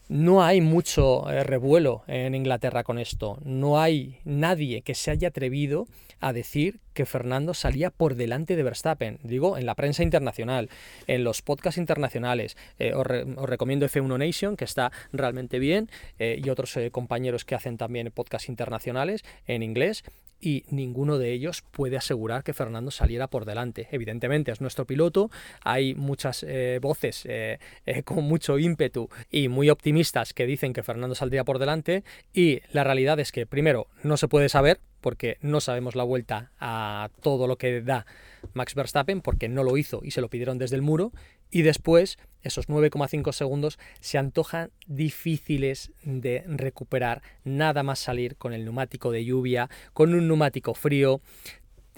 No 0.09 0.43
hay 0.43 0.61
mucho 0.61 1.31
eh, 1.31 1.45
revuelo 1.45 2.03
en 2.07 2.35
Inglaterra 2.35 2.83
con 2.83 2.99
esto. 2.99 3.39
No 3.45 3.81
hay 3.81 4.21
nadie 4.25 4.81
que 4.81 4.95
se 4.95 5.11
haya 5.11 5.29
atrevido 5.29 5.87
a 6.21 6.33
decir 6.33 6.81
que 6.99 7.07
Fernando 7.07 7.55
salía 7.55 7.91
por 7.91 8.17
delante 8.17 8.57
de 8.57 8.65
Verstappen. 8.65 9.21
Digo, 9.23 9.57
en 9.57 9.67
la 9.67 9.77
prensa 9.77 10.03
internacional, 10.03 10.69
en 11.07 11.23
los 11.23 11.43
podcasts 11.43 11.79
internacionales. 11.79 12.57
Eh, 12.81 12.93
os, 12.93 13.07
recomiendo 13.07 13.87
F1 13.87 14.19
Nation, 14.19 14.57
que 14.57 14.65
está 14.65 14.91
realmente 15.13 15.61
bien, 15.61 15.89
eh, 16.19 16.41
y 16.45 16.51
otros 16.51 16.77
compañeros 16.91 17.45
que 17.45 17.55
hacen 17.55 17.77
también 17.77 18.11
podcasts 18.11 18.49
internacionales 18.49 19.25
en 19.47 19.63
inglés 19.63 20.03
y 20.41 20.65
ninguno 20.71 21.19
de 21.19 21.33
ellos 21.33 21.63
puede 21.71 21.97
asegurar 21.97 22.45
que 22.45 22.53
Fernando 22.53 22.91
saliera 22.91 23.27
por 23.27 23.45
delante. 23.45 23.89
Evidentemente 23.91 24.53
es 24.53 24.61
nuestro 24.61 24.87
piloto, 24.87 25.31
hay 25.63 25.95
muchas 25.95 26.45
eh, 26.47 26.79
voces 26.81 27.25
eh, 27.27 27.59
eh, 27.87 28.03
con 28.03 28.25
mucho 28.25 28.59
ímpetu 28.59 29.09
y 29.31 29.49
muy 29.49 29.71
optimistas 29.71 30.33
que 30.33 30.47
dicen 30.47 30.73
que 30.73 30.83
Fernando 30.83 31.15
saldría 31.15 31.45
por 31.45 31.59
delante 31.59 32.05
y 32.33 32.61
la 32.73 32.85
realidad 32.85 33.19
es 33.21 33.33
que 33.33 33.47
primero 33.47 33.89
no 34.03 34.17
se 34.17 34.29
puede 34.29 34.49
saber 34.49 34.81
porque 35.01 35.39
no 35.41 35.61
sabemos 35.61 35.95
la 35.95 36.05
vuelta 36.05 36.53
a 36.59 37.11
todo 37.23 37.47
lo 37.47 37.57
que 37.57 37.81
da 37.81 38.07
Max 38.55 38.75
Verstappen 38.75 39.21
porque 39.21 39.49
no 39.49 39.65
lo 39.65 39.77
hizo 39.77 40.01
y 40.03 40.11
se 40.11 40.21
lo 40.21 40.29
pidieron 40.29 40.59
desde 40.59 40.77
el 40.77 40.83
muro 40.83 41.13
y 41.51 41.63
después 41.63 42.19
esos 42.43 42.69
9,5 42.69 43.33
segundos 43.33 43.79
se 44.01 44.19
antojan 44.19 44.71
difíciles 44.87 45.93
de 46.03 46.45
recuperar 46.47 47.23
nada 47.45 47.83
más 47.83 47.99
salir 47.99 48.37
con 48.37 48.53
el 48.53 48.65
neumático 48.65 49.11
de 49.11 49.25
lluvia, 49.25 49.69
con 49.93 50.15
un 50.15 50.29
neumático 50.29 50.75
frío, 50.75 51.21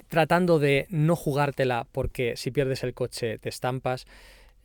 tratando 0.07 0.59
de 0.59 0.87
no 0.89 1.15
jugártela 1.15 1.87
porque 1.91 2.35
si 2.37 2.51
pierdes 2.51 2.83
el 2.83 2.93
coche 2.93 3.37
te 3.37 3.49
estampas. 3.49 4.05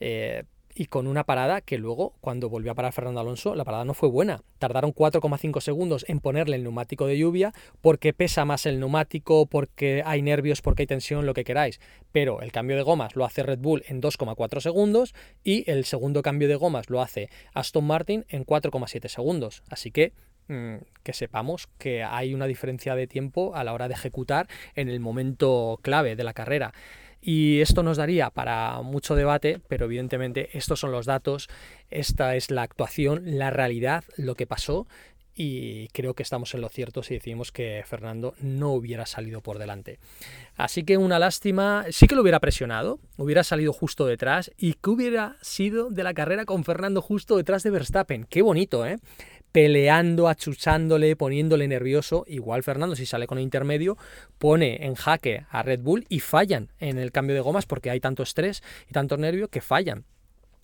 Eh, 0.01 0.45
y 0.77 0.87
con 0.87 1.07
una 1.07 1.25
parada 1.25 1.63
que 1.63 1.79
luego, 1.79 2.15
cuando 2.21 2.51
volvió 2.51 2.71
a 2.71 2.75
parar 2.75 2.93
Fernando 2.93 3.21
Alonso, 3.21 3.55
la 3.55 3.65
parada 3.65 3.87
no 3.87 3.95
fue 3.95 4.11
buena. 4.11 4.43
Tardaron 4.59 4.93
4,5 4.93 5.61
segundos 5.63 6.05
en 6.07 6.21
ponerle 6.21 6.57
el 6.57 6.63
neumático 6.63 7.07
de 7.07 7.17
lluvia 7.17 7.55
porque 7.81 8.13
pesa 8.13 8.45
más 8.45 8.67
el 8.67 8.79
neumático, 8.79 9.47
porque 9.47 10.03
hay 10.05 10.21
nervios, 10.21 10.61
porque 10.61 10.83
hay 10.83 10.87
tensión, 10.87 11.25
lo 11.25 11.33
que 11.33 11.45
queráis. 11.45 11.81
Pero 12.13 12.43
el 12.43 12.53
cambio 12.53 12.77
de 12.77 12.83
gomas 12.83 13.17
lo 13.17 13.25
hace 13.25 13.43
Red 13.43 13.59
Bull 13.59 13.85
en 13.89 14.03
2,4 14.03 14.61
segundos 14.61 15.15
y 15.43 15.69
el 15.71 15.87
segundo 15.87 16.21
cambio 16.21 16.47
de 16.47 16.57
gomas 16.57 16.91
lo 16.91 17.01
hace 17.01 17.31
Aston 17.55 17.87
Martin 17.87 18.27
en 18.29 18.45
4,7 18.45 19.09
segundos. 19.09 19.63
Así 19.71 19.91
que 19.91 20.13
mm, 20.49 20.77
que 21.03 21.15
sepamos 21.15 21.69
que 21.79 22.05
hay 22.05 22.35
una 22.35 22.47
diferencia 22.47 22.95
de 22.95 23.07
tiempo 23.07 23.57
a 23.57 23.65
la 23.65 23.73
hora 23.73 23.89
de 23.89 23.95
ejecutar 23.95 24.47
en 24.75 24.91
el 24.91 25.01
momento 25.01 25.79
clave 25.81 26.17
de 26.17 26.25
la 26.25 26.35
carrera. 26.35 26.75
Y 27.21 27.61
esto 27.61 27.83
nos 27.83 27.97
daría 27.97 28.31
para 28.31 28.81
mucho 28.83 29.15
debate, 29.15 29.61
pero 29.69 29.87
evidentemente 29.87 30.57
estos 30.57 30.81
son 30.81 30.93
los 30.93 31.07
datos, 31.07 31.49
esta 31.91 32.37
es 32.37 32.51
la 32.51 32.63
actuación, 32.63 33.39
la 33.39 33.51
realidad, 33.51 34.05
lo 34.17 34.35
que 34.35 34.47
pasó 34.47 34.87
y 35.39 35.89
creo 35.89 36.15
que 36.15 36.23
estamos 36.23 36.55
en 36.55 36.63
lo 36.63 36.71
cierto 36.71 37.03
si 37.03 37.15
decimos 37.15 37.53
que 37.53 37.85
Fernando 37.87 38.35
no 38.41 38.73
hubiera 38.73 39.05
salido 39.05 39.43
por 39.43 39.59
delante. 39.59 39.99
Así 40.57 40.83
que 40.83 40.97
una 40.97 41.19
lástima, 41.19 41.85
sí 41.91 42.07
que 42.07 42.15
lo 42.15 42.23
hubiera 42.23 42.41
presionado, 42.41 42.99
hubiera 43.19 43.45
salido 43.45 43.75
justo 43.75 44.07
detrás 44.07 44.51
y 44.57 44.73
que 44.73 44.91
hubiera 44.91 45.37
sido 45.43 45.91
de 45.91 46.05
la 46.05 46.15
carrera 46.15 46.47
con 46.47 46.65
Fernando 46.65 47.03
justo 47.03 47.37
detrás 47.37 47.63
de 47.63 47.71
Verstappen. 47.71 48.25
Qué 48.25 48.41
bonito, 48.41 48.87
¿eh? 48.87 48.97
Peleando, 49.57 50.29
achuchándole, 50.29 51.17
poniéndole 51.17 51.67
nervioso. 51.67 52.27
Igual 52.29 52.63
Fernando, 52.63 52.95
si 52.95 53.07
sale 53.07 53.27
con 53.27 53.39
el 53.39 53.45
intermedio, 53.45 53.97
pone 54.37 54.85
en 54.85 54.97
jaque 54.97 55.47
a 55.49 55.63
Red 55.63 55.81
Bull 55.81 56.05
y 56.11 56.21
fallan 56.21 56.73
en 56.79 56.99
el 56.99 57.11
cambio 57.11 57.35
de 57.35 57.41
gomas 57.41 57.65
porque 57.65 57.89
hay 57.89 57.99
tanto 57.99 58.23
estrés 58.23 58.63
y 58.87 58.93
tanto 58.93 59.17
nervio 59.17 59.49
que 59.49 59.63
fallan. 59.63 60.05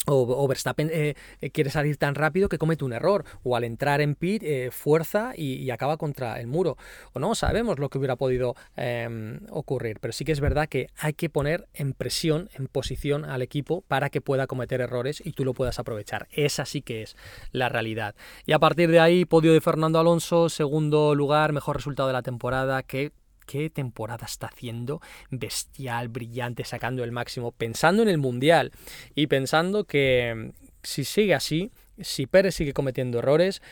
O, 0.06 0.48
Verstappen 0.48 0.90
eh, 0.92 1.14
eh, 1.40 1.50
quiere 1.50 1.70
salir 1.70 1.96
tan 1.96 2.14
rápido 2.14 2.48
que 2.48 2.58
comete 2.58 2.84
un 2.84 2.92
error, 2.92 3.24
o 3.42 3.56
al 3.56 3.64
entrar 3.64 4.00
en 4.00 4.14
pit 4.14 4.42
eh, 4.42 4.70
fuerza 4.70 5.32
y, 5.36 5.70
acaba 5.70 5.96
contra 5.96 6.38
el 6.38 6.48
muro, 6.48 6.76
o 7.14 7.18
no 7.18 7.34
sabemos 7.34 7.78
lo 7.78 7.88
que 7.88 7.96
hubiera 7.96 8.16
podido 8.16 8.54
em, 8.76 9.40
ocurrir, 9.48 10.00
pero 10.00 10.12
sí 10.12 10.24
que 10.24 10.32
es 10.32 10.40
verdad 10.40 10.68
que 10.68 10.88
hay 10.98 11.14
que 11.14 11.30
poner 11.30 11.66
en 11.72 11.94
presión, 11.94 12.50
en 12.54 12.66
posición 12.66 13.24
al 13.24 13.40
equipo 13.40 13.82
para 13.82 14.10
que 14.10 14.20
pueda 14.20 14.46
cometer 14.46 14.80
errores 14.82 15.22
y 15.24 15.32
tú 15.32 15.44
lo 15.44 15.54
puedas 15.54 15.78
aprovechar. 15.78 16.28
Esa 16.30 16.66
sí 16.66 16.82
que 16.82 17.02
es 17.02 17.16
la 17.52 17.70
realidad. 17.70 18.14
Y 18.44 18.52
a 18.52 18.58
partir 18.58 18.90
de 18.90 19.00
ahí, 19.00 19.24
podio 19.24 19.54
de 19.54 19.62
Fernando 19.62 19.98
Alonso, 19.98 20.50
segundo 20.50 21.14
lugar, 21.14 21.52
mejor 21.52 21.76
resultado 21.76 22.08
de 22.08 22.12
la 22.12 22.22
temporada, 22.22 22.82
que 22.82 23.12
qué 23.46 23.70
temporada 23.70 24.26
está 24.26 24.48
haciendo, 24.48 25.00
bestial, 25.31 26.09
brillante, 26.09 26.64
sacando 26.64 27.05
el 27.05 27.12
máximo, 27.12 27.52
pensando 27.52 28.02
en 28.02 28.09
el 28.09 28.18
Mundial 28.18 28.72
y 29.14 29.26
pensando 29.26 29.85
que 29.85 30.35
mm, 30.35 30.50
si 30.83 31.05
sigue 31.05 31.35
así, 31.35 31.70
si 32.00 32.26
Pérez 32.26 32.55
sigue 32.55 32.72
cometiendo 32.72 33.18
errores, 33.18 33.62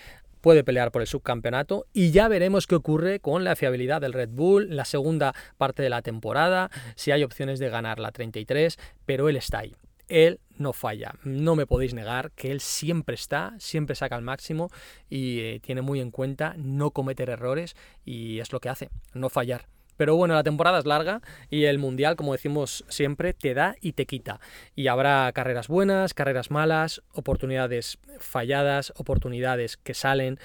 puede 0.40 0.64
pelear 0.64 0.90
por 0.90 1.02
el 1.02 1.08
subcampeonato 1.08 1.86
y 1.92 2.10
ya 2.12 2.28
veremos 2.28 2.66
qué 2.66 2.74
ocurre 2.74 3.20
con 3.20 3.44
la 3.44 3.56
fiabilidad 3.56 4.00
del 4.00 4.12
Red 4.12 4.30
Bull 4.30 4.74
la 4.74 4.84
segunda 4.84 5.34
parte 5.58 5.82
de 5.82 5.90
la 5.90 6.02
temporada, 6.02 6.70
si 6.94 7.10
hay 7.10 7.22
opciones 7.24 7.58
de 7.58 7.68
ganar 7.68 7.98
la 7.98 8.12
33, 8.12 8.78
pero 9.04 9.28
él 9.28 9.36
está 9.36 9.58
ahí 9.58 9.74
él 10.10 10.40
no 10.58 10.72
falla. 10.72 11.14
No 11.24 11.56
me 11.56 11.66
podéis 11.66 11.94
negar 11.94 12.32
que 12.32 12.50
él 12.50 12.60
siempre 12.60 13.14
está, 13.14 13.54
siempre 13.58 13.96
saca 13.96 14.16
al 14.16 14.22
máximo 14.22 14.70
y 15.08 15.40
eh, 15.40 15.60
tiene 15.62 15.80
muy 15.80 16.00
en 16.00 16.10
cuenta 16.10 16.54
no 16.58 16.90
cometer 16.90 17.30
errores 17.30 17.74
y 18.04 18.40
es 18.40 18.52
lo 18.52 18.60
que 18.60 18.68
hace, 18.68 18.90
no 19.14 19.30
fallar. 19.30 19.66
Pero 20.00 20.16
bueno, 20.16 20.32
la 20.32 20.42
temporada 20.42 20.78
es 20.78 20.86
larga 20.86 21.20
y 21.50 21.64
el 21.64 21.78
Mundial, 21.78 22.16
como 22.16 22.32
decimos 22.32 22.86
siempre, 22.88 23.34
te 23.34 23.52
da 23.52 23.76
y 23.82 23.92
te 23.92 24.06
quita. 24.06 24.40
Y 24.74 24.86
habrá 24.86 25.30
carreras 25.32 25.68
buenas, 25.68 26.14
carreras 26.14 26.50
malas, 26.50 27.02
oportunidades 27.12 27.98
falladas, 28.18 28.94
oportunidades 28.96 29.76
que 29.76 29.92
salen. 29.92 30.38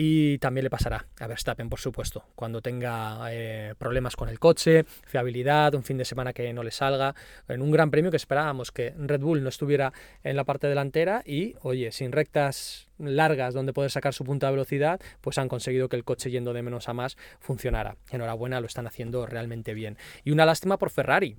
Y 0.00 0.38
también 0.38 0.62
le 0.62 0.70
pasará 0.70 1.08
a 1.18 1.26
Verstappen, 1.26 1.68
por 1.68 1.80
supuesto, 1.80 2.24
cuando 2.36 2.62
tenga 2.62 3.18
eh, 3.32 3.74
problemas 3.76 4.14
con 4.14 4.28
el 4.28 4.38
coche, 4.38 4.84
fiabilidad, 4.84 5.74
un 5.74 5.82
fin 5.82 5.98
de 5.98 6.04
semana 6.04 6.32
que 6.32 6.52
no 6.52 6.62
le 6.62 6.70
salga, 6.70 7.16
en 7.48 7.60
un 7.62 7.72
gran 7.72 7.90
premio 7.90 8.12
que 8.12 8.16
esperábamos 8.16 8.70
que 8.70 8.94
Red 8.96 9.20
Bull 9.20 9.42
no 9.42 9.48
estuviera 9.48 9.92
en 10.22 10.36
la 10.36 10.44
parte 10.44 10.68
delantera 10.68 11.24
y, 11.26 11.56
oye, 11.62 11.90
sin 11.90 12.12
rectas 12.12 12.86
largas 12.98 13.54
donde 13.54 13.72
poder 13.72 13.90
sacar 13.90 14.14
su 14.14 14.22
punta 14.22 14.46
de 14.46 14.52
velocidad, 14.52 15.00
pues 15.20 15.36
han 15.36 15.48
conseguido 15.48 15.88
que 15.88 15.96
el 15.96 16.04
coche 16.04 16.30
yendo 16.30 16.52
de 16.52 16.62
menos 16.62 16.88
a 16.88 16.92
más 16.92 17.16
funcionara. 17.40 17.96
Enhorabuena, 18.12 18.60
lo 18.60 18.68
están 18.68 18.86
haciendo 18.86 19.26
realmente 19.26 19.74
bien. 19.74 19.98
Y 20.22 20.30
una 20.30 20.46
lástima 20.46 20.78
por 20.78 20.90
Ferrari, 20.90 21.34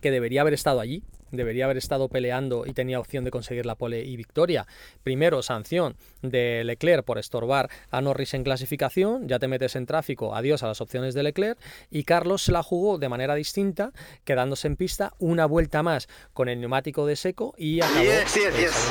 que 0.00 0.10
debería 0.10 0.40
haber 0.42 0.54
estado 0.54 0.80
allí, 0.80 1.02
debería 1.30 1.64
haber 1.64 1.76
estado 1.76 2.08
peleando 2.08 2.64
y 2.66 2.72
tenía 2.72 2.98
opción 3.00 3.24
de 3.24 3.30
conseguir 3.30 3.66
la 3.66 3.74
pole 3.74 4.04
y 4.04 4.16
victoria. 4.16 4.66
Primero, 5.02 5.42
sanción 5.42 5.96
de 6.22 6.62
Leclerc 6.64 7.04
por 7.04 7.18
estorbar 7.18 7.70
a 7.90 8.00
Norris 8.00 8.34
en 8.34 8.44
clasificación, 8.44 9.28
ya 9.28 9.38
te 9.38 9.48
metes 9.48 9.76
en 9.76 9.86
tráfico, 9.86 10.34
adiós 10.34 10.62
a 10.62 10.66
las 10.66 10.80
opciones 10.80 11.14
de 11.14 11.22
Leclerc, 11.22 11.58
y 11.90 12.04
Carlos 12.04 12.42
se 12.42 12.52
la 12.52 12.62
jugó 12.62 12.98
de 12.98 13.08
manera 13.08 13.34
distinta, 13.34 13.92
quedándose 14.24 14.66
en 14.66 14.76
pista 14.76 15.12
una 15.18 15.46
vuelta 15.46 15.82
más 15.82 16.08
con 16.32 16.48
el 16.48 16.60
neumático 16.60 17.06
de 17.06 17.16
seco 17.16 17.54
y 17.56 17.80
acabó 17.80 18.02
yes, 18.02 18.34
yes, 18.34 18.56
yes. 18.56 18.90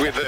Mínimamente, 0.00 0.20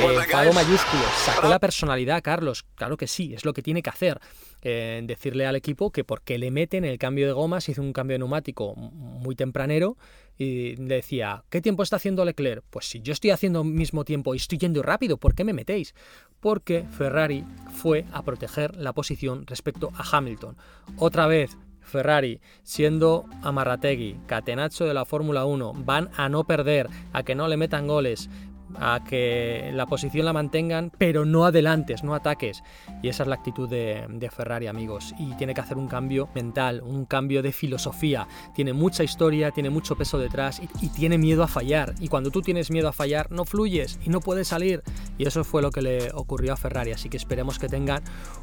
pero 0.00 0.52
mayúsculo, 0.52 1.02
sacó 1.24 1.48
la 1.48 1.58
personalidad, 1.58 2.22
Carlos. 2.22 2.64
Claro 2.74 2.96
que 2.96 3.06
sí, 3.06 3.34
es 3.34 3.44
lo 3.44 3.52
que 3.52 3.62
tiene 3.62 3.82
que 3.82 3.90
hacer. 3.90 4.20
Eh, 4.62 5.00
decirle 5.04 5.46
al 5.46 5.56
equipo 5.56 5.90
que 5.90 6.04
porque 6.04 6.38
le 6.38 6.50
meten 6.50 6.84
el 6.84 6.98
cambio 6.98 7.26
de 7.26 7.32
gomas, 7.32 7.68
hizo 7.68 7.80
un 7.80 7.94
cambio 7.94 8.14
de 8.14 8.18
neumático 8.18 8.74
muy 8.74 9.34
tempranero 9.34 9.96
y 10.36 10.76
le 10.76 10.96
decía, 10.96 11.44
¿qué 11.48 11.60
tiempo 11.60 11.82
está 11.82 11.96
haciendo 11.96 12.24
Leclerc? 12.24 12.62
Pues 12.70 12.86
si 12.86 13.00
yo 13.00 13.12
estoy 13.12 13.30
haciendo 13.30 13.64
mismo 13.64 14.04
tiempo 14.04 14.34
y 14.34 14.38
estoy 14.38 14.58
yendo 14.58 14.82
rápido, 14.82 15.16
¿por 15.16 15.34
qué 15.34 15.44
me 15.44 15.52
metéis? 15.52 15.94
Porque 16.40 16.84
Ferrari 16.96 17.44
fue 17.74 18.04
a 18.12 18.22
proteger 18.22 18.76
la 18.76 18.92
posición 18.92 19.46
respecto 19.46 19.92
a 19.94 20.16
Hamilton. 20.16 20.56
Otra 20.96 21.26
vez, 21.26 21.56
Ferrari, 21.90 22.40
siendo 22.62 23.26
Amarrategui, 23.42 24.16
catenacho 24.26 24.86
de 24.86 24.94
la 24.94 25.04
Fórmula 25.04 25.44
1, 25.44 25.74
van 25.84 26.08
a 26.16 26.28
no 26.28 26.44
perder, 26.44 26.88
a 27.12 27.22
que 27.22 27.34
no 27.34 27.48
le 27.48 27.58
metan 27.58 27.86
goles, 27.86 28.30
a 28.78 29.02
que 29.04 29.70
la 29.74 29.86
posición 29.86 30.24
la 30.24 30.32
mantengan, 30.32 30.92
pero 30.96 31.24
no 31.24 31.44
adelantes, 31.44 32.04
no 32.04 32.14
ataques. 32.14 32.62
Y 33.02 33.08
esa 33.08 33.24
es 33.24 33.28
la 33.28 33.34
actitud 33.36 33.68
de, 33.68 34.30
Ferrari, 34.30 34.66
amigos. 34.66 35.14
Y 35.18 35.34
tiene 35.34 35.54
que 35.54 35.60
hacer 35.60 35.76
un 35.76 35.88
cambio 35.88 36.28
mental, 36.34 36.82
un 36.84 37.04
cambio 37.04 37.42
de 37.42 37.52
filosofía. 37.52 38.28
Tiene 38.54 38.72
mucha 38.72 39.02
historia, 39.02 39.50
tiene 39.50 39.70
mucho 39.70 39.96
peso 39.96 40.18
detrás 40.18 40.60
y, 40.60 40.68
y, 40.84 40.88
tiene 40.90 41.18
miedo 41.18 41.42
a 41.42 41.48
fallar. 41.48 41.94
Y 42.00 42.08
cuando 42.08 42.30
tú 42.30 42.42
tienes 42.42 42.70
miedo 42.70 42.88
a 42.88 42.92
fallar, 42.92 43.30
no 43.30 43.44
fluyes 43.44 43.98
y 44.04 44.10
no 44.10 44.20
puedes 44.20 44.48
salir. 44.48 44.82
Y 45.18 45.26
eso 45.26 45.42
fue 45.44 45.62
lo 45.62 45.70
que 45.70 45.82
le 45.82 46.10
ocurrió 46.12 46.52
a 46.52 46.56
Ferrari. 46.56 46.92
Así 46.92 47.08
que 47.08 47.16
esperemos 47.16 47.58
que 47.58 47.68
tengan 47.68 48.02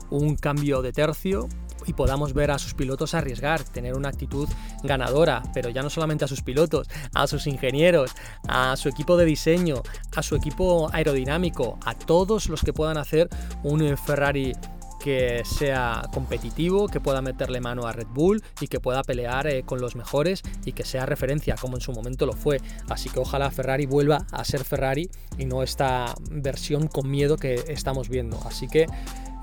un 0.09 0.35
cambio 0.35 0.81
de 0.81 0.91
tercio 0.91 1.47
y 1.87 1.93
podamos 1.93 2.33
ver 2.33 2.51
a 2.51 2.59
sus 2.59 2.73
pilotos 2.73 3.13
arriesgar, 3.13 3.63
tener 3.63 3.95
una 3.95 4.09
actitud 4.09 4.47
ganadora, 4.83 5.41
pero 5.53 5.69
ya 5.69 5.81
no 5.81 5.89
solamente 5.89 6.25
a 6.25 6.27
sus 6.27 6.41
pilotos, 6.41 6.87
a 7.13 7.25
sus 7.27 7.47
ingenieros, 7.47 8.11
a 8.47 8.75
su 8.75 8.89
equipo 8.89 9.17
de 9.17 9.25
diseño, 9.25 9.81
a 10.15 10.21
su 10.21 10.35
equipo 10.35 10.89
aerodinámico, 10.93 11.79
a 11.85 11.95
todos 11.95 12.49
los 12.49 12.61
que 12.61 12.73
puedan 12.73 12.97
hacer 12.97 13.29
un 13.63 13.97
Ferrari 13.97 14.53
que 14.99 15.43
sea 15.45 16.03
competitivo, 16.13 16.87
que 16.87 16.99
pueda 16.99 17.21
meterle 17.21 17.61
mano 17.61 17.87
a 17.87 17.91
Red 17.91 18.07
Bull 18.07 18.43
y 18.59 18.67
que 18.67 18.79
pueda 18.79 19.03
pelear 19.03 19.47
eh, 19.47 19.63
con 19.63 19.79
los 19.79 19.95
mejores 19.95 20.41
y 20.65 20.73
que 20.73 20.83
sea 20.83 21.05
referencia 21.05 21.55
como 21.55 21.77
en 21.77 21.81
su 21.81 21.91
momento 21.93 22.25
lo 22.25 22.33
fue. 22.33 22.59
Así 22.89 23.09
que 23.09 23.19
ojalá 23.19 23.51
Ferrari 23.51 23.85
vuelva 23.85 24.25
a 24.31 24.43
ser 24.43 24.63
Ferrari 24.63 25.09
y 25.37 25.45
no 25.45 25.63
esta 25.63 26.13
versión 26.31 26.87
con 26.87 27.09
miedo 27.09 27.37
que 27.37 27.63
estamos 27.67 28.09
viendo. 28.09 28.39
Así 28.45 28.67
que 28.67 28.87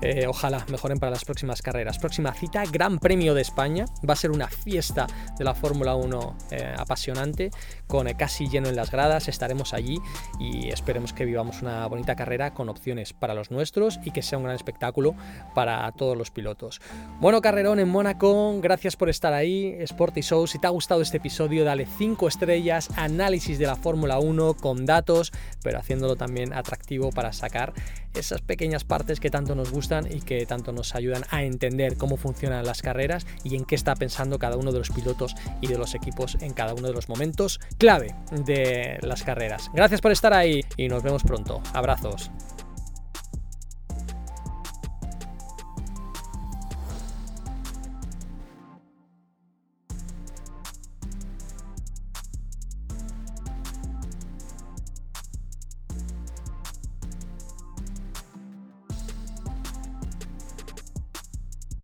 eh, 0.01 0.27
ojalá 0.27 0.65
mejoren 0.69 0.99
para 0.99 1.11
las 1.11 1.25
próximas 1.25 1.61
carreras. 1.61 1.99
Próxima 1.99 2.33
cita, 2.33 2.63
Gran 2.65 2.99
Premio 2.99 3.33
de 3.33 3.41
España. 3.41 3.85
Va 4.07 4.13
a 4.13 4.17
ser 4.17 4.31
una 4.31 4.47
fiesta 4.47 5.07
de 5.37 5.43
la 5.43 5.55
Fórmula 5.55 5.95
1 5.95 6.37
eh, 6.51 6.73
apasionante, 6.77 7.51
con 7.87 8.07
eh, 8.07 8.15
casi 8.15 8.47
lleno 8.47 8.67
en 8.67 8.75
las 8.75 8.91
gradas. 8.91 9.27
Estaremos 9.27 9.73
allí 9.73 9.99
y 10.39 10.69
esperemos 10.69 11.13
que 11.13 11.25
vivamos 11.25 11.61
una 11.61 11.87
bonita 11.87 12.15
carrera 12.15 12.53
con 12.53 12.69
opciones 12.69 13.13
para 13.13 13.33
los 13.33 13.51
nuestros 13.51 13.99
y 14.03 14.11
que 14.11 14.21
sea 14.21 14.37
un 14.37 14.43
gran 14.43 14.55
espectáculo 14.55 15.15
para 15.53 15.91
todos 15.93 16.17
los 16.17 16.31
pilotos. 16.31 16.81
Bueno, 17.19 17.41
carrerón 17.41 17.79
en 17.79 17.89
Mónaco, 17.89 18.59
gracias 18.61 18.95
por 18.95 19.09
estar 19.09 19.33
ahí. 19.33 19.75
Sporty 19.81 20.21
Show, 20.21 20.47
si 20.47 20.59
te 20.59 20.67
ha 20.67 20.71
gustado 20.71 21.01
este 21.01 21.17
episodio, 21.17 21.63
dale 21.63 21.87
5 21.97 22.27
estrellas, 22.27 22.89
análisis 22.95 23.57
de 23.59 23.65
la 23.65 23.75
Fórmula 23.75 24.19
1 24.19 24.55
con 24.55 24.85
datos, 24.85 25.31
pero 25.63 25.79
haciéndolo 25.79 26.15
también 26.15 26.53
atractivo 26.53 27.11
para 27.11 27.31
sacar 27.33 27.73
esas 28.13 28.41
pequeñas 28.41 28.83
partes 28.83 29.19
que 29.19 29.29
tanto 29.29 29.55
nos 29.55 29.71
y 30.09 30.21
que 30.21 30.45
tanto 30.45 30.71
nos 30.71 30.95
ayudan 30.95 31.23
a 31.29 31.43
entender 31.43 31.97
cómo 31.97 32.17
funcionan 32.17 32.65
las 32.65 32.81
carreras 32.81 33.25
y 33.43 33.55
en 33.55 33.65
qué 33.65 33.75
está 33.75 33.95
pensando 33.95 34.39
cada 34.39 34.57
uno 34.57 34.71
de 34.71 34.79
los 34.79 34.89
pilotos 34.89 35.35
y 35.61 35.67
de 35.67 35.77
los 35.77 35.93
equipos 35.93 36.37
en 36.41 36.53
cada 36.53 36.73
uno 36.73 36.87
de 36.87 36.93
los 36.93 37.09
momentos 37.09 37.59
clave 37.77 38.15
de 38.31 38.97
las 39.01 39.23
carreras. 39.23 39.69
Gracias 39.73 40.01
por 40.01 40.11
estar 40.11 40.33
ahí 40.33 40.63
y 40.77 40.87
nos 40.87 41.03
vemos 41.03 41.23
pronto. 41.23 41.61
Abrazos. 41.73 42.31